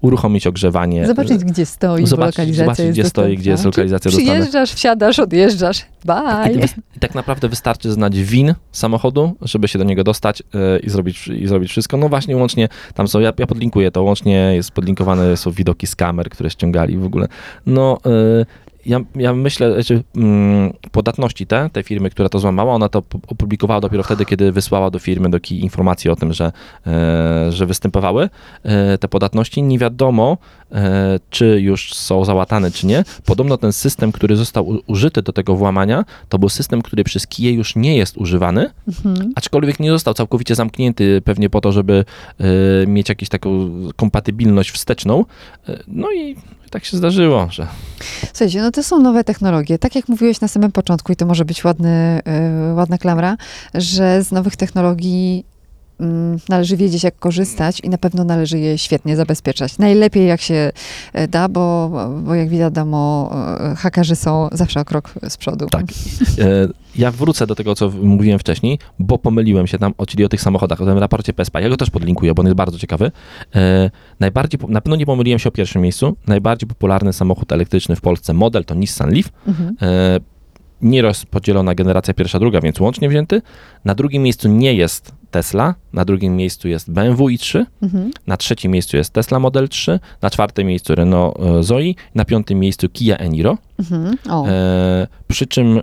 uruchomić 0.00 0.46
ogrzewanie. 0.46 1.06
Zobaczyć, 1.06 1.44
gdzie 1.44 1.66
stoi, 1.66 2.04
zobaczyć- 2.06 2.38
lokalizacja 2.38 2.64
zobaczyć, 2.64 2.84
jest 2.86 2.98
gdzie 2.98 3.08
stoi, 3.08 3.36
gdzie 3.36 3.50
jest 3.50 3.62
dostępna. 3.64 3.82
lokalizacja 3.82 4.10
Czyli 4.10 4.22
dostępna. 4.24 4.34
Przyjeżdżasz, 4.50 4.76
wsiadasz, 4.76 5.18
odjeżdżasz. 5.18 5.78
I, 5.80 6.06
Bye. 6.06 6.60
wys- 6.66 6.78
I 6.96 7.00
tak 7.00 7.14
naprawdę 7.14 7.48
wystarczy 7.48 7.92
znać 7.92 8.18
win 8.18 8.54
samochodu, 8.72 9.36
żeby 9.42 9.68
się 9.68 9.78
do 9.78 9.84
niego 9.84 10.04
dostać 10.04 10.42
e, 10.54 10.78
i, 10.78 10.90
zrobić, 10.90 11.28
i 11.28 11.46
zrobić 11.46 11.70
wszystko. 11.70 11.96
No 11.96 12.08
właśnie, 12.08 12.36
łącznie 12.36 12.68
tam 12.94 13.08
są, 13.08 13.20
ja, 13.20 13.32
ja 13.38 13.46
podlinkuję 13.46 13.90
to, 13.90 14.02
łącznie 14.02 14.34
jest 14.54 14.70
podlinkowane, 14.70 15.36
są 15.36 15.50
widoki 15.50 15.86
z 15.86 15.96
kamer, 15.96 16.30
które 16.30 16.50
ściągali 16.50 16.98
w 16.98 17.04
ogóle. 17.04 17.28
No, 17.66 17.98
e, 18.06 18.46
ja, 18.86 19.00
ja 19.14 19.34
myślę, 19.34 19.82
że 19.82 20.02
mm, 20.16 20.72
podatności 20.92 21.46
te, 21.46 21.70
tej 21.70 21.82
firmy, 21.82 22.10
która 22.10 22.28
to 22.28 22.38
złamała, 22.38 22.74
ona 22.74 22.88
to 22.88 23.02
opublikowała 23.28 23.80
dopiero 23.80 24.02
wtedy, 24.02 24.24
kiedy 24.24 24.52
wysłała 24.52 24.90
do 24.90 24.98
firmy 24.98 25.30
do 25.30 25.38
informacje 25.50 26.12
o 26.12 26.16
tym, 26.16 26.32
że, 26.32 26.52
e, 26.86 27.52
że 27.52 27.66
występowały 27.66 28.28
e, 28.62 28.98
te 28.98 29.08
podatności. 29.08 29.62
Nie 29.62 29.78
wiadomo, 29.78 30.38
czy 31.30 31.60
już 31.60 31.94
są 31.94 32.24
załatane, 32.24 32.70
czy 32.70 32.86
nie. 32.86 33.04
Podobno 33.24 33.56
ten 33.56 33.72
system, 33.72 34.12
który 34.12 34.36
został 34.36 34.78
użyty 34.86 35.22
do 35.22 35.32
tego 35.32 35.56
włamania, 35.56 36.04
to 36.28 36.38
był 36.38 36.48
system, 36.48 36.82
który 36.82 37.04
przez 37.04 37.26
KIE 37.26 37.50
już 37.52 37.76
nie 37.76 37.96
jest 37.96 38.16
używany, 38.16 38.70
Mhm. 39.06 39.32
aczkolwiek 39.34 39.80
nie 39.80 39.90
został 39.90 40.14
całkowicie 40.14 40.54
zamknięty, 40.54 41.22
pewnie 41.24 41.50
po 41.50 41.60
to, 41.60 41.72
żeby 41.72 42.04
e, 42.84 42.86
mieć 42.86 43.08
jakąś 43.08 43.28
taką 43.28 43.70
kompatybilność 43.96 44.70
wsteczną. 44.70 45.24
E, 45.68 45.78
no 45.88 46.12
i 46.12 46.36
tak 46.70 46.84
się 46.84 46.96
zdarzyło, 46.96 47.46
że 47.50 47.66
Słuchajcie, 48.32 48.62
no 48.62 48.70
to 48.70 48.82
są 48.82 48.98
nowe 49.00 49.24
technologie. 49.24 49.78
Tak 49.78 49.94
jak 49.94 50.08
mówiłeś 50.08 50.40
na 50.40 50.48
samym 50.48 50.72
początku, 50.72 51.12
i 51.12 51.16
to 51.16 51.26
może 51.26 51.44
być 51.44 51.64
ładny, 51.64 52.20
yy, 52.68 52.74
ładna 52.74 52.98
klamra, 52.98 53.36
że 53.74 54.22
z 54.22 54.32
nowych 54.32 54.56
technologii 54.56 55.44
należy 56.48 56.76
wiedzieć, 56.76 57.04
jak 57.04 57.18
korzystać 57.18 57.80
i 57.80 57.88
na 57.88 57.98
pewno 57.98 58.24
należy 58.24 58.58
je 58.58 58.78
świetnie 58.78 59.16
zabezpieczać. 59.16 59.78
Najlepiej 59.78 60.26
jak 60.26 60.40
się 60.40 60.72
e, 61.12 61.28
da, 61.28 61.48
bo, 61.48 61.90
bo 62.24 62.34
jak 62.34 62.48
wiadomo, 62.48 63.30
e, 63.72 63.74
hakerzy 63.76 64.16
są 64.16 64.48
zawsze 64.52 64.80
o 64.80 64.84
krok 64.84 65.14
z 65.28 65.36
przodu. 65.36 65.66
Tak. 65.66 65.82
E, 66.38 66.68
Ja 66.96 67.10
wrócę 67.10 67.46
do 67.46 67.54
tego, 67.54 67.74
co 67.74 67.90
mówiłem 67.90 68.38
wcześniej, 68.38 68.78
bo 68.98 69.18
pomyliłem 69.18 69.66
się 69.66 69.78
tam, 69.78 69.94
o- 69.98 70.06
czyli 70.06 70.24
o 70.24 70.28
tych 70.28 70.40
samochodach, 70.40 70.80
o 70.80 70.84
tym 70.86 70.98
raporcie 70.98 71.32
PESPA. 71.32 71.60
Ja 71.60 71.68
go 71.68 71.76
też 71.76 71.90
podlinkuję, 71.90 72.34
bo 72.34 72.40
on 72.40 72.46
jest 72.46 72.56
bardzo 72.56 72.78
ciekawy. 72.78 73.10
Najbardziej, 74.20 74.60
na 74.68 74.80
pewno 74.80 74.96
nie 74.96 75.06
pomyliłem 75.06 75.38
się 75.38 75.48
o 75.48 75.52
pierwszym 75.52 75.82
miejscu. 75.82 76.16
Najbardziej 76.26 76.68
popularny 76.68 77.12
samochód 77.12 77.52
elektryczny 77.52 77.96
w 77.96 78.00
Polsce, 78.00 78.32
model 78.34 78.64
to 78.64 78.74
Nissan 78.74 79.10
Leaf. 79.10 79.28
Mhm. 79.48 79.76
Nierozpodzielona 80.82 81.74
generacja 81.74 82.14
pierwsza, 82.14 82.38
druga, 82.38 82.60
więc 82.60 82.80
łącznie 82.80 83.08
wzięty. 83.08 83.42
Na 83.84 83.94
drugim 83.94 84.22
miejscu 84.22 84.48
nie 84.48 84.74
jest 84.74 85.12
Tesla, 85.30 85.74
na 85.92 86.04
drugim 86.04 86.36
miejscu 86.36 86.68
jest 86.68 86.90
BMW 86.90 87.24
i3, 87.26 87.64
Mhm. 87.82 88.10
na 88.26 88.36
trzecim 88.36 88.72
miejscu 88.72 88.96
jest 88.96 89.12
Tesla 89.12 89.38
Model 89.38 89.68
3, 89.68 90.00
na 90.22 90.30
czwartym 90.30 90.66
miejscu 90.66 90.94
Renault 90.94 91.40
e, 91.40 91.62
Zoe, 91.62 91.80
na 92.14 92.24
piątym 92.24 92.58
miejscu 92.60 92.88
Kia 92.88 93.16
Eniro. 93.16 93.58
Mhm. 93.78 94.16
E, 94.48 95.06
przy 95.28 95.46
czym 95.46 95.78
e, 95.78 95.82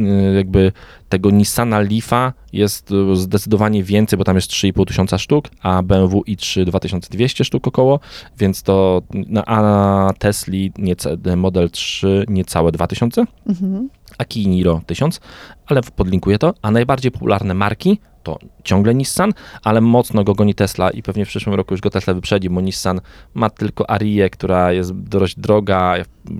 e, 0.00 0.34
jakby 0.34 0.72
tego 1.08 1.30
Nissana 1.30 1.80
Leafa 1.80 2.32
jest 2.52 2.90
e, 3.12 3.16
zdecydowanie 3.16 3.82
więcej, 3.84 4.16
bo 4.18 4.24
tam 4.24 4.36
jest 4.36 4.50
3,5 4.50 4.84
tysiąca 4.86 5.18
sztuk, 5.18 5.48
a 5.62 5.82
BMW 5.82 6.20
i3 6.28 6.64
2200 6.64 7.44
sztuk 7.44 7.68
około, 7.68 8.00
więc 8.38 8.62
to 8.62 9.02
na, 9.14 9.44
a 9.44 9.62
na 9.62 10.10
Tesli 10.18 10.72
niece, 10.78 11.16
Model 11.36 11.70
3 11.70 12.24
niecałe 12.28 12.72
2000 12.72 13.24
Mhm. 13.48 13.88
a 14.18 14.24
Kia 14.24 14.48
Niro 14.48 14.80
1000, 14.86 15.20
ale 15.66 15.80
podlinkuję 15.96 16.38
to. 16.38 16.54
A 16.62 16.70
najbardziej 16.70 17.10
popularne 17.10 17.54
marki 17.54 17.98
to 18.22 18.38
ciągle 18.64 18.94
Nissan, 18.94 19.32
ale 19.64 19.80
mocno 19.80 20.24
go 20.24 20.34
goni 20.34 20.54
Tesla 20.54 20.90
i 20.90 21.02
pewnie 21.02 21.24
w 21.24 21.28
przyszłym 21.28 21.54
roku 21.54 21.74
już 21.74 21.80
go 21.80 21.90
Tesla 21.90 22.14
wyprzedzi, 22.14 22.50
bo 22.50 22.60
Nissan 22.60 23.00
ma 23.34 23.50
tylko 23.50 23.90
Arię, 23.90 24.30
która 24.30 24.72
jest 24.72 24.94
dość 24.94 25.38
droga, 25.38 25.94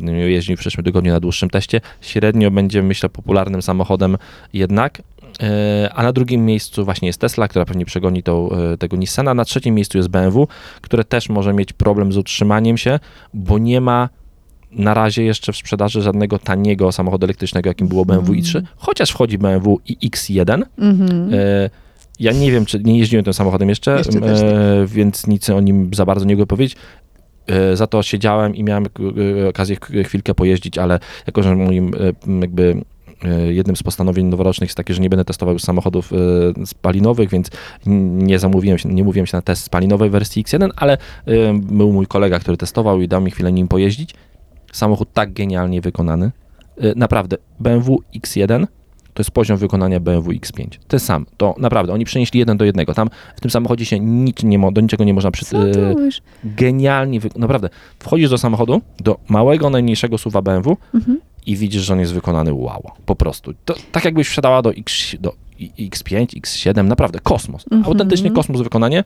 jeździł 0.07 0.57
w 0.57 0.61
przyszłym 0.61 0.85
tygodniu 0.85 1.13
na 1.13 1.21
dłuższym 1.21 1.51
teście. 1.51 1.81
Średnio 2.01 2.51
będzie, 2.51 2.83
myślę, 2.83 3.09
popularnym 3.09 3.63
samochodem 3.63 4.17
jednak. 4.53 5.03
E, 5.43 5.91
A 5.95 6.03
na 6.03 6.13
drugim 6.13 6.47
miejscu 6.47 6.85
właśnie 6.85 7.07
jest 7.07 7.21
Tesla, 7.21 7.49
która 7.49 7.65
pewnie 7.65 7.85
przegoni 7.85 8.23
tą, 8.23 8.51
e, 8.51 8.77
tego 8.77 8.97
Nissana. 8.97 9.35
Na 9.35 9.45
trzecim 9.45 9.75
miejscu 9.75 9.99
jest 9.99 10.09
BMW, 10.09 10.49
które 10.81 11.05
też 11.05 11.29
może 11.29 11.53
mieć 11.53 11.73
problem 11.73 12.13
z 12.13 12.17
utrzymaniem 12.17 12.77
się, 12.77 12.99
bo 13.35 13.59
nie 13.59 13.81
ma 13.81 14.09
na 14.73 14.95
razie 14.95 15.23
jeszcze 15.25 15.53
w 15.53 15.57
sprzedaży 15.57 16.03
żadnego 16.03 16.39
taniego 16.39 16.93
samochodu 16.93 17.27
elektrycznego, 17.27 17.71
jakim 17.71 17.89
było 17.89 18.05
BMW 18.05 18.33
i3, 18.33 18.63
chociaż 18.77 19.11
wchodzi 19.11 19.39
BMW 19.39 19.81
i 19.87 20.11
X1. 20.11 20.63
Mhm. 20.79 21.31
E, 21.35 21.71
ja 22.21 22.33
nie 22.33 22.53
wiem, 22.53 22.67
czy 22.67 22.81
nie 22.81 22.99
jeździłem 22.99 23.25
tym 23.25 23.35
samochodem 23.35 23.69
jeszcze, 23.69 23.97
Jeszcze 23.97 24.83
e, 24.83 24.87
więc 24.87 25.27
nic 25.27 25.51
o 25.51 25.61
nim 25.61 25.91
za 25.95 26.05
bardzo 26.05 26.25
nie 26.25 26.35
mogę 26.35 26.47
powiedzieć. 26.47 26.77
E, 27.47 27.77
Za 27.77 27.87
to 27.87 28.03
siedziałem 28.03 28.55
i 28.55 28.65
miałem 28.65 28.87
e, 29.45 29.49
okazję 29.49 29.77
chwilkę 30.05 30.35
pojeździć, 30.35 30.79
ale 30.79 30.99
jako, 31.27 31.43
że 31.43 31.57
moim 31.57 31.95
e, 31.95 32.41
jakby 32.41 32.83
e, 33.25 33.53
jednym 33.53 33.77
z 33.77 33.83
postanowień 33.83 34.27
noworocznych 34.27 34.69
jest 34.69 34.77
takie, 34.77 34.95
że 34.95 35.03
nie 35.03 35.11
będę 35.11 35.25
testował 35.25 35.55
już 35.55 35.63
samochodów 35.63 36.13
spalinowych, 36.65 37.31
więc 37.31 37.51
nie 37.87 38.39
zamówiłem 38.39 38.79
się, 38.79 38.89
nie 38.89 39.05
mówiłem 39.05 39.27
się 39.27 39.37
na 39.37 39.43
test 39.43 39.65
spalinowej 39.65 40.11
wersji 40.11 40.45
X1, 40.45 40.69
ale 40.77 40.99
był 41.53 41.93
mój 41.93 42.07
kolega, 42.07 42.39
który 42.39 42.57
testował 42.57 43.01
i 43.01 43.09
dał 43.09 43.21
mi 43.21 43.31
chwilę 43.31 43.53
nim 43.53 43.69
pojeździć. 43.69 44.15
Samochód 44.73 45.09
tak 45.13 45.33
genialnie 45.33 45.81
wykonany. 45.81 46.31
E, 46.79 46.93
Naprawdę, 46.97 47.37
BMW 47.61 47.99
X1 48.17 48.67
to 49.15 49.21
jest 49.21 49.31
poziom 49.31 49.57
wykonania 49.57 50.01
BMW 50.01 50.31
X5. 50.33 50.67
Ten 50.89 51.01
sam. 51.01 51.27
To 51.37 51.55
naprawdę, 51.59 51.93
oni 51.93 52.05
przenieśli 52.05 52.41
jeden 52.41 52.57
do 52.57 52.65
jednego. 52.65 52.95
Tam 52.95 53.09
w 53.37 53.41
tym 53.41 53.51
samochodzie 53.51 53.85
się 53.85 54.01
nic 54.01 54.43
nie 54.43 54.59
mo, 54.59 54.73
do 54.73 54.81
niczego 54.81 55.05
nie 55.05 55.15
można 55.15 55.31
przy, 55.31 55.45
Co 55.45 55.59
e, 55.71 55.95
genialnie, 56.45 57.21
wy... 57.21 57.29
naprawdę, 57.37 57.69
wchodzisz 57.99 58.31
do 58.31 58.39
samochodu, 58.39 58.81
do 59.01 59.19
małego, 59.29 59.71
najmniejszego 59.71 60.19
suwa 60.19 60.43
BMW 60.43 60.77
Mhm. 60.95 61.21
i 61.47 61.57
widzisz, 61.57 61.83
że 61.83 61.93
on 61.93 62.01
jest 62.01 62.13
wykonany 62.13 62.55
wow, 62.55 62.91
po 63.07 63.17
prostu. 63.17 63.53
To, 63.65 63.75
tak 63.93 64.05
jakbyś 64.05 64.29
wsiadała 64.29 64.63
do, 64.63 64.71
X, 64.75 65.17
do 65.21 65.33
I- 65.59 65.91
X5, 65.91 66.27
X7, 66.41 66.85
naprawdę 66.85 67.19
kosmos. 67.23 67.65
Mhm. 67.71 67.85
Autentycznie 67.93 68.31
kosmos 68.31 68.61
wykonanie. 68.63 69.05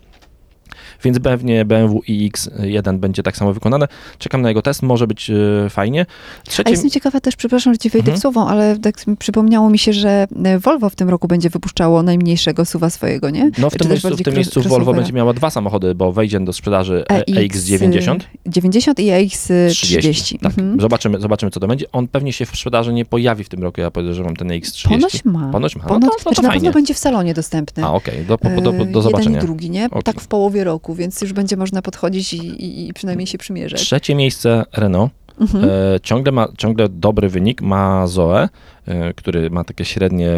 Więc 1.05 1.19
pewnie 1.21 1.65
BMW 1.65 2.01
i 2.09 2.31
X1 2.31 2.99
będzie 2.99 3.23
tak 3.23 3.37
samo 3.37 3.53
wykonane. 3.53 3.89
Czekam 4.19 4.43
na 4.43 4.49
jego 4.49 4.63
test, 4.63 4.83
może 4.83 5.07
być 5.07 5.31
e, 5.31 5.35
fajnie. 5.71 6.07
A 6.47 6.51
Trzecie, 6.51 6.71
jestem 6.71 6.91
ciekawa 6.91 7.21
też, 7.21 7.37
przepraszam, 7.37 7.75
że 7.75 7.79
ci 7.79 7.91
wejdę 7.91 8.05
Mhm. 8.13 8.19
w 8.19 8.23
słowo, 8.23 8.49
ale 8.49 8.79
tak 8.79 8.95
przypomniało 9.19 9.71
mi 9.71 9.79
się, 9.79 9.93
że 9.93 10.27
e, 10.45 10.59
Volvo 10.59 10.91
w 10.91 10.95
tym 10.97 11.09
roku 11.09 11.29
będzie 11.29 11.51
wypuszczało 11.51 12.03
najmniejszego 12.03 12.65
suwa 12.65 12.91
swojego, 12.91 13.31
nie? 13.31 13.51
no 13.59 13.71
w 13.71 13.77
tym 13.77 13.89
miejscu, 13.91 14.17
w 14.17 14.23
tym 14.23 14.35
miejscu 14.35 14.63
Volvo 14.63 14.95
będzie 14.95 15.13
miała 15.13 15.33
dwa 15.33 15.51
samochody, 15.51 15.95
bo 15.95 16.13
wejdzie 16.13 16.41
do 16.41 16.53
sprzedaży 16.53 17.05
e, 17.11 17.23
EX90. 17.25 18.19
90 18.47 19.01
i 19.01 19.07
AX30. 19.11 20.39
Tak, 20.39 20.59
Mhm. 20.59 20.81
zobaczymy, 20.81 21.21
zobaczymy 21.21 21.51
co 21.51 21.61
to 21.61 21.67
będzie. 21.67 21.87
On 21.93 22.09
pewnie 22.09 22.33
się 22.33 22.47
w 22.47 22.49
sprzedaży 22.49 22.93
nie 22.93 23.05
pojawi 23.05 23.45
w 23.45 23.49
tym 23.49 23.63
roku, 23.63 23.81
ja 23.81 23.91
podejrzewam 23.91 24.37
ten 24.37 24.49
EX30. 24.49 24.89
Ponoć 24.89 25.25
ma. 25.25 25.49
Ponoć 25.53 25.77
ma. 25.77 25.83
No 25.83 25.89
Ponoć, 25.89 26.03
to- 26.11 26.17
no 26.17 26.17
to 26.17 26.23
znaczy 26.23 26.43
na 26.43 26.53
pewno 26.53 26.73
będzie 26.73 26.95
w 26.95 26.99
salonie 26.99 27.35
dostępny. 27.35 27.85
A 27.85 27.93
okej, 27.93 28.25
do, 28.25 28.37
do, 28.37 28.49
do, 28.61 28.73
do, 28.73 28.83
E, 28.83 28.87
do 28.87 29.03
zobaczenia. 29.03 29.31
Jeden 29.31 29.43
i 29.45 29.47
drugi, 29.47 29.71
nie? 29.71 29.87
Okej. 29.87 30.03
Tak 30.03 30.21
w 30.21 30.27
połowie 30.29 30.65
roku, 30.65 30.84
więc 30.93 31.21
już 31.21 31.33
będzie 31.33 31.57
można 31.57 31.83
podchodzić 31.83 32.35
i, 32.35 32.37
i, 32.37 32.89
i 32.89 32.93
przynajmniej 32.93 33.27
się 33.27 33.39
przymierzać. 33.39 33.81
Trzecie 33.81 34.15
miejsce 34.15 34.65
Renault. 34.73 35.13
Mhm. 35.41 35.65
E, 35.65 36.01
ciągle 36.03 36.33
ma 36.33 36.49
ciągle 36.59 36.89
dobry 36.89 37.29
wynik. 37.29 37.63
Ma 37.63 38.07
Zoe, 38.07 38.49
e, 38.87 39.15
który 39.15 39.51
ma 39.51 39.65
takie 39.65 39.85
średnie 39.85 40.31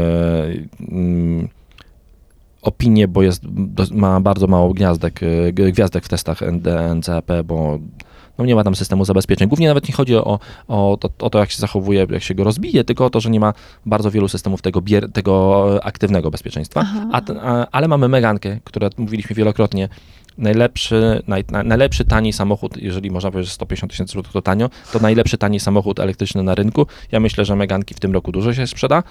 mm, 0.81 1.49
opinie, 2.63 3.09
bo 3.09 3.23
jest, 3.23 3.43
ma 3.91 4.21
bardzo 4.21 4.47
mało 4.47 4.75
gniazdek, 4.75 5.21
e, 5.23 5.53
gwiazdek 5.53 6.05
w 6.05 6.09
testach 6.09 6.41
NCAP, 6.95 7.31
bo 7.45 7.79
no 8.39 8.45
nie 8.45 8.55
ma 8.55 8.65
tam 8.65 8.75
systemu 8.75 9.05
zabezpieczeń. 9.05 9.49
Głównie 9.49 9.69
nawet 9.69 9.89
nie 9.89 9.95
chodzi 9.95 10.17
o, 10.17 10.39
o, 10.69 10.99
to, 11.01 11.11
o 11.19 11.31
to, 11.31 11.39
jak 11.39 11.51
się 11.51 11.59
zachowuje, 11.59 12.07
jak 12.11 12.23
się 12.23 12.35
go 12.35 12.45
rozbije, 12.45 12.85
tylko 12.85 13.07
o 13.07 13.11
to, 13.11 13.21
że 13.21 13.31
nie 13.31 13.41
ma 13.41 13.53
bardzo 13.87 14.11
wielu 14.11 14.29
systemów 14.29 14.63
tego, 14.63 14.81
bier, 14.81 15.13
tego 15.13 15.85
aktywnego 15.85 16.31
bezpieczeństwa. 16.31 16.87
A, 17.13 17.21
a, 17.41 17.67
ale 17.73 17.89
mamy 17.89 18.09
Megankę, 18.09 18.59
która 18.65 18.91
mówiliśmy 18.97 19.37
wielokrotnie, 19.37 19.89
najlepszy, 20.39 21.23
naj, 21.27 21.45
na, 21.51 21.63
najlepszy 21.63 22.05
tani 22.05 22.33
samochód, 22.33 22.77
jeżeli 22.77 23.11
można 23.11 23.31
powiedzieć, 23.31 23.49
że 23.51 23.55
150 23.55 23.91
tysięcy 23.93 24.13
złotych 24.13 24.33
to 24.33 24.43
tanio, 24.43 24.71
to 24.93 24.99
najlepszy 24.99 25.39
tani 25.39 25.61
samochód 25.61 26.01
elektryczny 26.01 26.43
na 26.43 26.55
rynku. 26.55 26.87
Ja 27.13 27.21
myślę, 27.21 27.45
że 27.45 27.57
Meganki 27.57 27.95
w 27.95 28.01
tym 28.01 28.13
roku 28.13 28.33
dużo 28.33 28.55
się 28.55 28.67
sprzeda. 28.67 29.03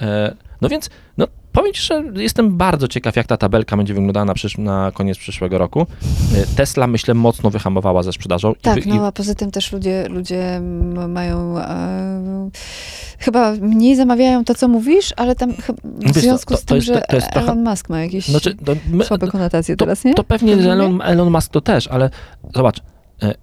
E, 0.00 0.34
no 0.60 0.68
więc, 0.68 0.90
no 1.18 1.26
powiem 1.52 1.72
Ci, 1.72 1.82
że 1.82 2.02
jestem 2.16 2.56
bardzo 2.56 2.88
ciekaw, 2.88 3.16
jak 3.16 3.26
ta 3.26 3.36
tabelka 3.36 3.76
będzie 3.76 3.94
wyglądała 3.94 4.24
na, 4.24 4.34
przysz- 4.34 4.58
na 4.58 4.90
koniec 4.94 5.18
przyszłego 5.18 5.58
roku. 5.58 5.86
E, 6.36 6.56
Tesla, 6.56 6.86
myślę, 6.86 7.14
mocno 7.14 7.50
wyhamowała 7.50 8.02
ze 8.02 8.12
sprzedażą. 8.12 8.52
i 8.52 8.56
Tak, 8.60 8.74
wy- 8.74 8.80
i- 8.80 8.88
no 8.94 9.06
a 9.06 9.12
poza 9.12 9.34
tym 9.34 9.50
też 9.50 9.72
ludzie, 9.72 10.06
ludzie 10.08 10.60
mają 11.08 11.58
e, 11.58 12.50
chyba 13.24 13.52
mniej 13.52 13.96
zamawiają 13.96 14.44
to, 14.44 14.54
co 14.54 14.68
mówisz, 14.68 15.12
ale 15.16 15.34
tam 15.36 15.52
w 15.52 16.12
co, 16.14 16.20
związku 16.20 16.54
to- 16.54 16.60
z 16.60 16.60
to 16.60 16.66
tym, 16.66 16.76
jest- 16.76 16.86
że 16.86 17.02
to 17.08 17.16
jest 17.16 17.30
trochę- 17.30 17.46
Elon 17.46 17.64
Musk 17.64 17.88
ma 17.88 18.00
jakieś 18.00 18.28
Znaczy, 18.28 18.56
my, 18.90 19.04
słabe 19.04 19.28
konotacje 19.28 19.76
teraz, 19.76 20.04
nie? 20.04 20.14
to 20.14 20.24
pewnie, 20.24 20.52
Elon? 20.54 21.02
Elon 21.02 21.30
Musk 21.30 21.52
to 21.52 21.60
też, 21.60 21.88
ale 21.88 22.10
zobacz, 22.54 22.80
e, 23.22 23.34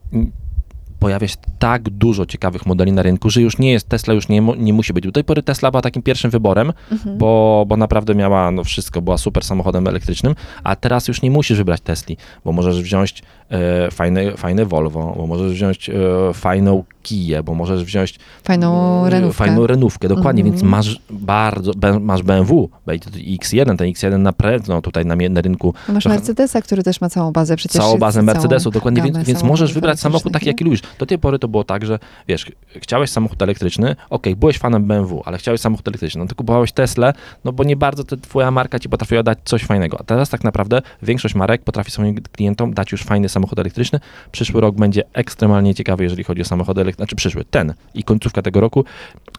pojawia 1.01 1.27
się 1.27 1.35
tak 1.59 1.89
dużo 1.89 2.25
ciekawych 2.25 2.65
modeli 2.65 2.91
na 2.91 3.01
rynku, 3.01 3.29
że 3.29 3.41
już 3.41 3.57
nie 3.57 3.71
jest, 3.71 3.89
Tesla 3.89 4.13
już 4.13 4.29
nie, 4.29 4.41
nie 4.57 4.73
musi 4.73 4.93
być. 4.93 5.03
Do 5.03 5.11
tej 5.11 5.23
pory 5.23 5.43
Tesla 5.43 5.71
była 5.71 5.81
takim 5.81 6.01
pierwszym 6.01 6.31
wyborem, 6.31 6.73
Mhm. 6.91 7.17
bo, 7.17 7.65
bo 7.67 7.77
naprawdę 7.77 8.15
miała 8.15 8.51
no, 8.51 8.63
wszystko, 8.63 9.01
była 9.01 9.17
super 9.17 9.43
samochodem 9.43 9.87
elektrycznym, 9.87 10.35
a 10.63 10.75
teraz 10.75 11.07
już 11.07 11.21
nie 11.21 11.31
musisz 11.31 11.57
wybrać 11.57 11.81
Tesli, 11.81 12.17
bo 12.45 12.51
możesz 12.51 12.81
wziąć 12.81 13.23
e, 13.51 13.91
fajne, 13.91 14.31
fajne 14.37 14.65
Volvo, 14.65 15.13
bo 15.17 15.27
możesz 15.27 15.51
wziąć 15.51 15.89
e, 15.89 15.93
fajną 16.33 16.83
Kiję, 17.03 17.43
bo 17.43 17.53
możesz 17.55 17.83
wziąć 17.83 18.19
Fajną 18.43 19.05
e, 19.05 19.09
renówkę. 19.09 19.37
Fajną 19.45 19.67
renówkę, 19.67 20.07
dokładnie, 20.07 20.41
Mhm. 20.43 20.51
więc 20.51 20.63
masz 20.71 20.99
bardzo, 21.09 21.71
masz 22.01 22.23
BMW, 22.23 22.69
będzie 22.85 23.05
to 23.09 23.17
X1, 23.17 23.65
ten 23.77 23.87
X1 23.91 24.19
na 24.19 24.33
pewno 24.33 24.81
tutaj 24.81 25.05
na, 25.05 25.15
na 25.29 25.41
rynku 25.41 25.73
Masz 25.89 26.05
Mercedesa, 26.05 26.61
który 26.61 26.83
też 26.83 27.01
ma 27.01 27.09
całą 27.09 27.31
bazę 27.31 27.55
przecież. 27.55 27.81
całą 27.81 27.97
bazę 27.97 28.13
całą 28.19 28.25
Mercedesów, 28.25 28.73
dokładnie, 28.73 29.01
więc, 29.01 29.17
więc 29.27 29.43
możesz 29.43 29.73
wybrać 29.73 29.99
samochód 29.99 30.33
taki, 30.33 30.47
jaki 30.47 30.63
lubisz. 30.63 30.81
Do 30.99 31.05
tej 31.05 31.19
pory 31.19 31.39
to 31.39 31.47
było 31.47 31.63
tak, 31.63 31.85
że 31.85 31.99
wiesz, 32.27 32.45
chciałeś 32.75 33.09
samochód 33.09 33.41
elektryczny, 33.41 33.95
okej, 34.09 34.35
byłeś 34.35 34.57
fanem 34.57 34.83
BMW, 34.83 35.21
ale 35.25 35.37
chciałeś 35.37 35.61
samochód 35.61 35.87
elektryczny, 35.87 36.21
no 36.21 36.27
to 36.27 36.35
kupowałeś 36.35 36.71
Teslę, 36.71 37.13
no 37.45 37.51
bo 37.51 37.63
nie 37.63 37.75
bardzo 37.75 38.03
te, 38.03 38.17
twoja 38.17 38.51
marka 38.51 38.79
ci 38.79 38.89
potrafiła 38.89 39.23
dać 39.23 39.39
coś 39.43 39.63
fajnego. 39.63 39.97
A 39.99 40.03
teraz 40.03 40.29
tak 40.29 40.43
naprawdę 40.43 40.81
większość 41.01 41.35
marek 41.35 41.63
potrafi 41.63 41.91
swoim 41.91 42.15
klientom 42.15 42.73
dać 42.73 42.91
już 42.91 43.03
fajny 43.03 43.29
samochód 43.29 43.59
elektryczny. 43.59 43.99
Przyszły 44.31 44.61
rok 44.61 44.75
będzie 44.75 45.03
ekstremalnie 45.13 45.75
ciekawy, 45.75 46.03
jeżeli 46.03 46.23
chodzi 46.23 46.41
o 46.41 46.45
samochody 46.45 46.81
elektryczne, 46.81 47.05
znaczy 47.05 47.15
przyszły, 47.15 47.45
ten 47.45 47.73
i 47.93 48.03
końcówka 48.03 48.41
tego 48.41 48.61
roku, 48.61 48.85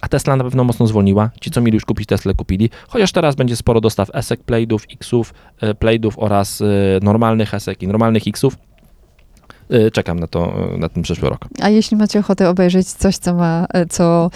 a 0.01 0.09
Tesla 0.09 0.37
na 0.37 0.45
pewno 0.45 0.65
mocno 0.65 0.87
zwolniła. 0.87 1.31
Ci, 1.41 1.51
co 1.51 1.61
mieli 1.61 1.75
już 1.75 1.85
kupić 1.85 2.07
Tesla, 2.07 2.35
kupili. 2.35 2.71
Chociaż 2.89 3.13
teraz 3.13 3.35
będzie 3.35 3.57
sporo 3.57 3.81
dostaw 3.81 4.11
esek, 4.15 4.43
playdów, 4.43 4.87
xów, 4.93 5.35
e, 5.61 5.75
playdów 5.75 6.19
oraz 6.19 6.61
e, 6.61 6.65
normalnych 7.03 7.55
esek 7.55 7.83
i 7.83 7.87
normalnych 7.87 8.23
xów. 8.27 8.57
E, 9.73 9.91
Czekam 9.91 10.21
na 10.21 10.27
to, 10.27 10.55
e, 10.75 10.79
na 10.79 10.89
ten 10.89 11.03
przyszły 11.03 11.31
rok. 11.31 11.49
A 11.61 11.69
jeśli 11.69 11.97
macie 11.97 12.19
ochotę 12.19 12.49
obejrzeć 12.49 12.89
coś, 12.89 13.17
co 13.17 13.35
ma, 13.35 13.67
e, 13.75 13.87
co 13.87 14.31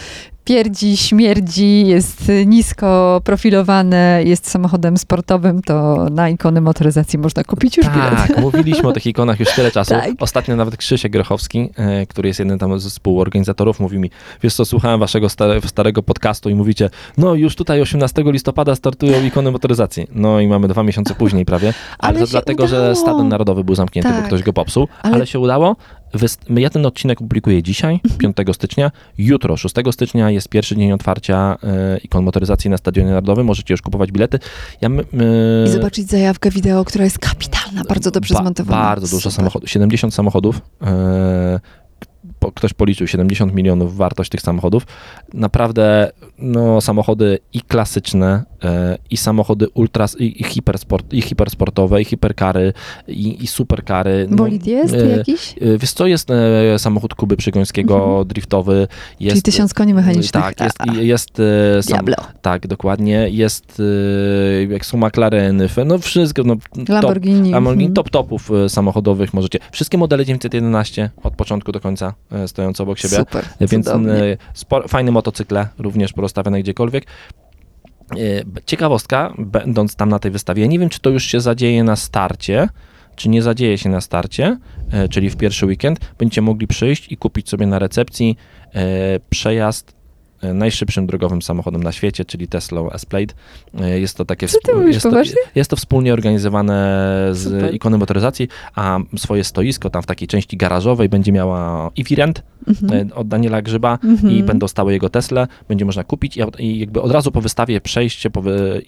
pierdzi, 0.51 0.97
śmierdzi, 0.97 1.87
jest 1.87 2.33
nisko 2.47 3.21
profilowane, 3.25 4.21
jest 4.25 4.51
samochodem 4.51 4.97
sportowym, 4.97 5.63
to 5.63 6.07
na 6.11 6.29
ikony 6.29 6.61
motoryzacji 6.61 7.19
można 7.19 7.45
kupić 7.45 7.77
już 7.77 7.87
bilet. 7.87 8.11
Tak, 8.17 8.39
mówiliśmy 8.39 8.89
o 8.89 8.93
tych 8.93 9.07
ikonach 9.07 9.41
już 9.41 9.49
tyle 9.55 9.71
czasu. 9.71 9.91
Tak. 9.91 10.11
Ostatnio 10.21 10.57
nawet 10.57 10.77
Krzysiek 10.77 11.13
Grochowski, 11.13 11.71
e, 11.77 12.07
który 12.07 12.29
jest 12.29 12.39
jednym 12.39 12.59
tam 12.59 12.81
ze 12.81 12.91
współorganizatorów, 12.91 13.81
mówi 13.81 13.99
mi, 13.99 14.11
wiesz 14.43 14.55
co, 14.55 14.65
słuchałem 14.65 15.01
waszego 15.01 15.29
stare, 15.29 15.61
starego 15.61 16.03
podcastu 16.03 16.51
i 16.51 16.55
mówicie, 16.55 16.91
no 17.19 17.35
już 17.35 17.57
tutaj 17.57 17.81
18 17.81 18.23
listopada 18.27 18.75
startują 18.75 19.25
ikony 19.25 19.51
motoryzacji. 19.51 20.07
No 20.13 20.41
i 20.41 20.47
mamy 20.49 20.69
dwa 20.69 20.83
miesiące 20.83 21.15
później 21.15 21.45
prawie, 21.45 21.75
ale, 21.99 22.19
Ale 22.19 22.27
dlatego, 22.27 22.67
że 22.67 22.77
udało. 22.79 22.95
Stadion 22.95 23.29
Narodowy 23.29 23.65
był 23.65 23.75
zamknięty, 23.75 24.11
bo 24.11 24.17
Tak. 24.17 24.27
ktoś 24.27 24.43
go 24.43 24.53
popsuł, 24.53 24.89
ale, 25.03 25.15
Ale- 25.15 25.27
się 25.27 25.39
udało. 25.39 25.77
Ja 26.51 26.71
ten 26.71 26.87
odcinek 26.87 27.19
publikuję 27.19 27.63
dzisiaj, 27.63 28.01
5 28.19 28.37
stycznia. 28.53 28.91
Jutro, 29.19 29.57
6 29.57 29.75
stycznia, 29.91 30.31
jest 30.31 30.49
pierwszy 30.49 30.77
dzień 30.77 30.93
otwarcia 30.93 31.59
e, 31.63 31.99
ikon 31.99 32.25
motoryzacji 32.25 32.71
na 32.71 32.77
Stadionie 32.77 33.11
Narodowym. 33.11 33.47
Możecie 33.47 33.75
już 33.75 33.83
kupować 33.83 34.13
bilety. 34.13 34.39
Ja, 34.81 34.89
my- 34.89 35.05
my- 35.13 35.65
I 35.67 35.71
zobaczyć 35.71 36.09
zajawkę 36.11 36.51
wideo, 36.51 36.85
która 36.85 37.05
jest 37.05 37.19
kapitalna, 37.19 37.83
bardzo 37.89 38.11
dobrze 38.11 38.35
Ba- 38.35 38.41
zmontowana. 38.41 38.83
Bardzo 38.83 39.17
dużo 39.17 39.31
samochodów. 39.31 39.71
70 39.71 40.15
samochodów. 40.15 40.61
E, 40.83 41.61
ktoś 42.55 42.73
policzył 42.73 43.07
70 43.07 43.55
milionów 43.55 43.97
wartość 43.97 44.31
tych 44.31 44.41
samochodów. 44.41 44.87
Naprawdę 45.35 46.11
no, 46.39 46.81
samochody 46.81 47.39
i 47.53 47.61
klasyczne, 47.61 48.45
i 49.11 49.17
samochody 49.17 49.69
ultra, 49.75 50.07
i, 50.19 50.41
i, 50.41 50.45
hipersport, 50.45 51.13
i 51.13 51.23
hipersportowe, 51.23 52.03
i 52.03 52.05
hiperkary, 52.05 52.73
i, 53.09 53.45
i 53.45 53.47
superkary. 53.47 54.27
No, 54.31 54.37
Bolid 54.37 54.67
jest 54.67 54.95
e, 54.95 55.17
jakiś? 55.17 55.55
e, 55.61 55.79
Wiesz 55.79 55.93
co, 55.93 56.07
jest 56.07 56.31
e, 56.31 56.79
samochód 56.79 57.15
Kuby 57.15 57.37
Przygońskiego, 57.37 58.25
driftowy. 58.25 58.89
Jest, 59.21 59.35
Czyli 59.35 59.43
tysiąc 59.43 59.75
koni 59.75 59.95
mechanicznych. 59.95 60.43
Tak, 60.43 60.61
jest, 60.61 60.77
A, 60.79 60.95
jest 60.95 61.41
e, 61.41 61.83
sam, 61.83 62.05
Diablo. 62.05 62.17
tak, 62.43 62.67
dokładnie. 62.67 63.29
Jest, 63.31 63.83
e, 64.61 64.65
jak 64.65 64.87
są 64.87 64.99
McLareny, 64.99 65.69
no 65.87 65.99
wszystko, 65.99 66.43
no, 66.45 66.57
top, 66.57 66.89
Lamborghini. 66.89 67.51
Lamborghini 67.51 67.85
mhm. 67.85 67.95
top 67.95 68.11
topów 68.11 68.51
e, 68.51 68.69
samochodowych 68.69 69.35
możecie. 69.35 69.59
Wszystkie 69.73 69.99
modele 69.99 70.25
911 70.25 71.11
od 71.23 71.35
początku 71.35 71.73
do 71.73 71.81
końca 71.81 72.15
e, 72.33 72.49
stojące 72.49 72.83
obok 72.83 72.99
siebie. 72.99 73.17
Super, 73.17 73.45
Więc 73.61 73.89
e, 73.89 73.93
spor- 74.55 74.89
fajne 74.89 75.11
motocykle, 75.11 75.69
również 75.79 76.13
porozstawione 76.13 76.61
gdziekolwiek. 76.61 77.07
E, 78.13 78.17
Ciekawostka, 78.67 79.35
będąc 79.39 79.97
tam 79.97 80.09
na 80.09 80.19
tej 80.19 80.31
wystawie, 80.31 80.63
ja 80.63 80.69
nie 80.69 80.79
wiem, 80.79 80.89
czy 80.89 81.01
to 81.01 81.11
już 81.11 81.25
się 81.25 81.41
zadzieje 81.41 81.85
na 81.85 81.97
starcie, 81.97 82.69
czy 83.17 83.29
nie 83.29 83.43
zadzieje 83.43 83.79
się 83.79 83.89
na 83.89 84.01
starcie, 84.01 84.59
e, 84.93 85.09
czyli 85.09 85.31
w 85.31 85.37
pierwszy 85.37 85.67
weekend, 85.67 85.99
będziecie 86.19 86.43
mogli 86.43 86.67
przyjść 86.67 87.13
i 87.13 87.17
kupić 87.17 87.49
sobie 87.49 87.67
na 87.67 87.79
recepcji 87.79 88.37
e, 88.75 89.21
przejazd 89.31 89.96
najszybszym 90.55 91.07
drogowym 91.07 91.43
samochodem 91.43 91.83
na 91.83 91.93
świecie, 91.93 92.25
czyli 92.25 92.49
Tesla 92.49 92.81
S-Plate. 92.93 93.35
E, 93.81 94.01
Jest 94.01 94.17
to 94.17 94.25
takie 94.25 94.49
Co 94.49 94.59
ty 94.65 94.75
mówisz, 94.75 94.95
jest, 94.95 95.11
to, 95.11 95.23
jest 95.55 95.71
to 95.71 95.77
wspólnie 95.77 96.13
organizowane 96.13 96.77
z 97.33 97.43
Super. 97.45 97.75
ikony 97.75 97.99
motoryzacji, 97.99 98.49
a 98.75 98.99
swoje 99.17 99.45
stoisko 99.45 99.91
tam 99.91 100.03
w 100.03 100.07
takiej 100.07 100.29
części 100.29 100.57
garażowej 100.57 101.09
będzie 101.09 101.33
miała 101.33 101.91
Ivirent 101.97 102.43
Mhm. 102.69 103.09
e, 103.11 103.15
od 103.15 103.29
Daniela 103.29 103.63
Grzyba 103.63 103.99
Mhm. 104.05 104.33
i 104.33 104.43
będą 104.43 104.69
stały 104.69 104.93
jego 104.93 105.09
Tesla, 105.09 105.49
będzie 105.69 105.85
można 105.85 106.05
kupić 106.05 106.37
i, 106.37 106.41
i 106.59 106.79
jakby 106.79 107.03
od 107.03 107.11
razu 107.11 107.33
po 107.33 107.41
wystawie 107.41 107.81
przejść 107.81 108.21
się 108.21 108.31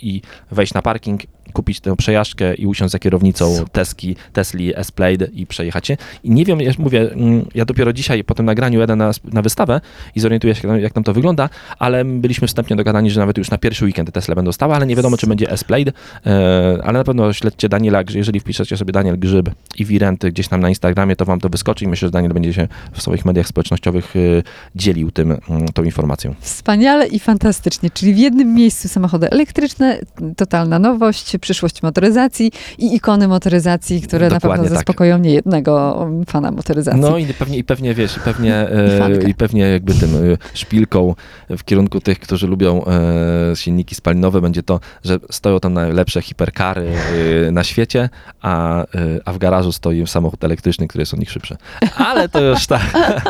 i 0.01 0.23
wejść 0.51 0.75
na 0.75 0.83
parking, 0.83 1.21
kupić 1.53 1.81
tę 1.81 1.97
przejażdżkę 1.97 2.55
i 2.55 2.67
usiąść 2.67 2.93
za 2.93 2.99
kierownicą. 2.99 3.65
Teski, 3.73 4.17
Tesli 4.33 4.77
S-Plate 4.77 5.25
i 5.33 5.47
przejechać 5.47 5.87
się. 5.87 5.97
I 6.25 6.31
nie 6.31 6.45
wiem, 6.45 6.61
ja 6.61 6.73
mówię, 6.79 7.13
mm, 7.13 7.45
ja 7.55 7.65
dopiero 7.65 7.93
dzisiaj 7.93 8.25
po 8.25 8.35
tym 8.35 8.47
nagraniu 8.47 8.81
jadę 8.81 8.97
na, 8.97 9.11
na 9.33 9.43
wystawę 9.43 9.81
i 10.15 10.21
zorientuję 10.21 10.55
się, 10.55 10.81
jak 10.81 10.93
tam 10.93 11.05
to 11.05 11.13
wygląda, 11.13 11.49
ale 11.79 12.05
byliśmy 12.05 12.49
wstępnie 12.49 12.77
dogadani, 12.77 13.11
że 13.11 13.21
nawet 13.21 13.39
już 13.39 13.51
na 13.51 13.59
pierwszy 13.59 13.85
weekend 13.85 14.09
te 14.09 14.13
Tesla 14.13 14.35
będą 14.35 14.53
stały, 14.53 14.75
ale 14.75 14.87
nie 14.87 14.97
wiadomo, 14.97 15.17
czy 15.17 15.27
będzie 15.27 15.51
S-Plate, 15.51 15.93
e, 16.27 16.79
ale 16.85 16.99
na 16.99 17.05
pewno 17.05 17.33
śledźcie 17.33 17.69
Daniela, 17.69 18.05
Grzyb- 18.05 18.17
jeżeli 18.17 18.41
wpiszecie 18.41 18.77
sobie 18.77 18.93
Daniel 18.93 19.19
Grzyb 19.19 19.51
i 19.79 19.85
Wirenty 19.85 20.33
gdzieś 20.33 20.49
tam 20.49 20.61
na 20.61 20.69
Instagramie, 20.69 21.17
to 21.17 21.25
wam 21.25 21.41
to 21.41 21.49
wyskoczy 21.49 21.85
i 21.85 21.89
myślę, 21.89 22.09
że 22.09 22.13
Daniel 22.13 22.33
będzie 22.33 22.53
się 22.53 22.69
w 22.93 23.03
swoich 23.03 23.25
mediach 23.25 23.49
społecznościowych 23.49 24.17
e, 24.17 24.19
dzielił 24.75 25.11
tym, 25.11 25.37
mm, 25.49 25.69
tą 25.69 25.85
informacją. 25.85 26.35
Wspaniale 26.41 27.07
i 27.07 27.19
fantastycznie, 27.19 27.91
czyli 27.91 28.15
w 28.15 28.19
jednym 28.19 28.55
miejscu 28.55 28.89
samochody 28.89 29.31
elektryczne, 29.31 29.99
totalna 30.37 30.79
nowość, 30.79 31.38
przyszłość 31.38 31.83
motoryzacji 31.83 32.53
i 32.79 32.94
ikony 32.94 33.29
motoryzacji, 33.29 34.03
które 34.03 34.29
na 34.29 34.35
Dokładnie 34.35 34.57
pewno 34.57 34.68
tak. 34.68 34.79
zaspokoją 34.79 35.18
nie 35.18 35.31
jednego 35.31 36.07
fana 36.27 36.51
motoryzacji. 36.51 37.01
No 37.01 37.18
i 37.18 37.27
pewnie, 37.27 37.59
i 37.59 37.64
pewnie 37.64 37.94
wiesz, 37.94 38.16
i 38.16 38.20
pewnie, 38.20 38.66
I 39.20 39.24
e, 39.27 39.31
i 39.31 39.35
pewnie 39.35 39.62
jakby 39.62 39.94
tym 39.94 40.11
e, 40.14 40.37
szpilką 40.55 41.14
w 41.51 41.64
kierunku 41.64 42.01
tych, 42.01 42.18
którzy 42.18 42.46
lubią 42.46 42.85
e, 42.85 43.57
silniki 43.57 43.94
spalinowe 43.94 44.40
będzie 44.40 44.62
to, 44.62 44.81
że 45.05 45.18
stoją 45.31 45.61
tam 45.61 45.72
najlepsze 45.72 46.22
hiperkary 46.22 46.92
na 47.53 47.64
świecie, 47.64 48.09
a, 48.42 48.85
a 49.24 49.33
w 49.33 49.38
garażu 49.38 49.72
stoi 49.72 50.07
samochód 50.07 50.44
elektryczny, 50.44 50.88
który 50.88 51.03
jest 51.03 51.14
od 51.14 51.20
nich 51.20 51.31
szybszy. 51.31 51.57
Ale 51.96 52.29
to 52.29 52.40
już 52.40 52.66
tak. 52.66 52.83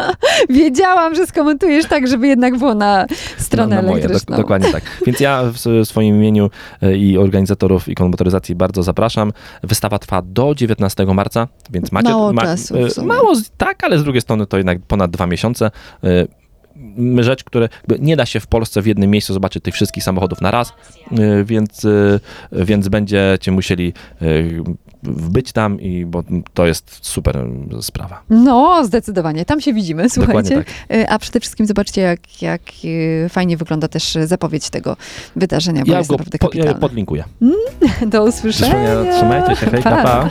Wiedziałam, 0.50 1.14
że 1.14 1.26
skomentujesz 1.26 1.86
tak, 1.86 2.08
żeby 2.08 2.28
jednak 2.28 2.58
było 2.58 2.74
na 2.74 3.06
stronę 3.38 3.76
na, 3.76 3.82
na 3.82 3.88
moje, 3.88 4.04
elektryczną. 4.04 4.36
dok- 4.36 4.40
dokładnie 4.40 4.72
tak. 4.72 4.82
Więc 5.06 5.20
ja 5.20 5.42
w 5.52 5.88
swoim 5.88 6.16
imieniu 6.16 6.50
i 6.96 7.18
organizatorów 7.18 7.88
motoryzacji 8.00 8.54
bardzo 8.54 8.82
zapraszam. 8.82 9.32
Wystawa 9.62 9.98
trwa 9.98 10.22
do 10.22 10.54
19 10.54 11.06
marca, 11.06 11.48
więc 11.70 11.92
macie... 11.92 12.08
Mało 12.08 12.34
czasu 12.34 12.74
w 12.74 12.98
e. 12.98 13.02
Mało, 13.02 13.32
tak, 13.56 13.84
ale 13.84 13.98
z 13.98 14.04
drugiej 14.04 14.20
strony 14.20 14.46
to 14.46 14.56
jednak 14.56 14.78
ponad 14.82 15.11
dwa 15.11 15.26
miesiące. 15.26 15.70
E, 16.04 16.26
Rzecz, 17.20 17.44
które 17.44 17.68
nie 17.98 18.16
da 18.16 18.26
się 18.26 18.40
w 18.40 18.46
Polsce 18.46 18.82
w 18.82 18.87
jednym 18.87 19.11
miejscu 19.11 19.34
zobaczyć 19.34 19.64
tych 19.64 19.74
wszystkich 19.74 20.04
samochodów 20.04 20.40
na 20.40 20.50
raz, 20.50 20.72
e, 21.12 21.44
więc, 21.44 21.87
więc 22.52 22.88
będziecie 22.88 23.52
musieli 23.52 23.92
być 25.02 25.52
tam, 25.52 25.80
i, 25.80 26.06
bo 26.06 26.22
to 26.54 26.66
jest 26.66 26.98
super 27.02 27.46
sprawa. 27.80 28.22
No, 28.30 28.84
zdecydowanie. 28.84 29.44
Tam 29.44 29.61
się 29.61 29.72
widzimy, 29.72 30.11
słuchajcie. 30.11 30.54
Tak. 30.54 30.96
Y, 30.96 31.08
A 31.08 31.18
przede 31.18 31.40
wszystkim 31.40 31.66
zobaczcie, 31.66 32.00
jak, 32.00 32.42
jak 32.42 32.62
y, 32.84 33.26
fajnie 33.28 33.56
wygląda 33.56 33.88
też 33.88 34.18
zapowiedź 34.24 34.70
tego 34.70 34.96
wydarzenia, 35.37 35.84
bo 35.84 35.92
Ja 35.92 35.98
jest 35.98 36.11
go 36.11 36.16
naprawdę 36.16 36.38
po, 36.38 36.50
ja 36.54 36.74
podlinkuję. 36.74 37.24
Do 38.06 38.24
usłyszenia. 38.24 39.12
Trzymajcie 39.16 39.56
się, 39.56 39.70
hej, 39.70 39.82
pa, 39.82 40.02
pa. 40.02 40.30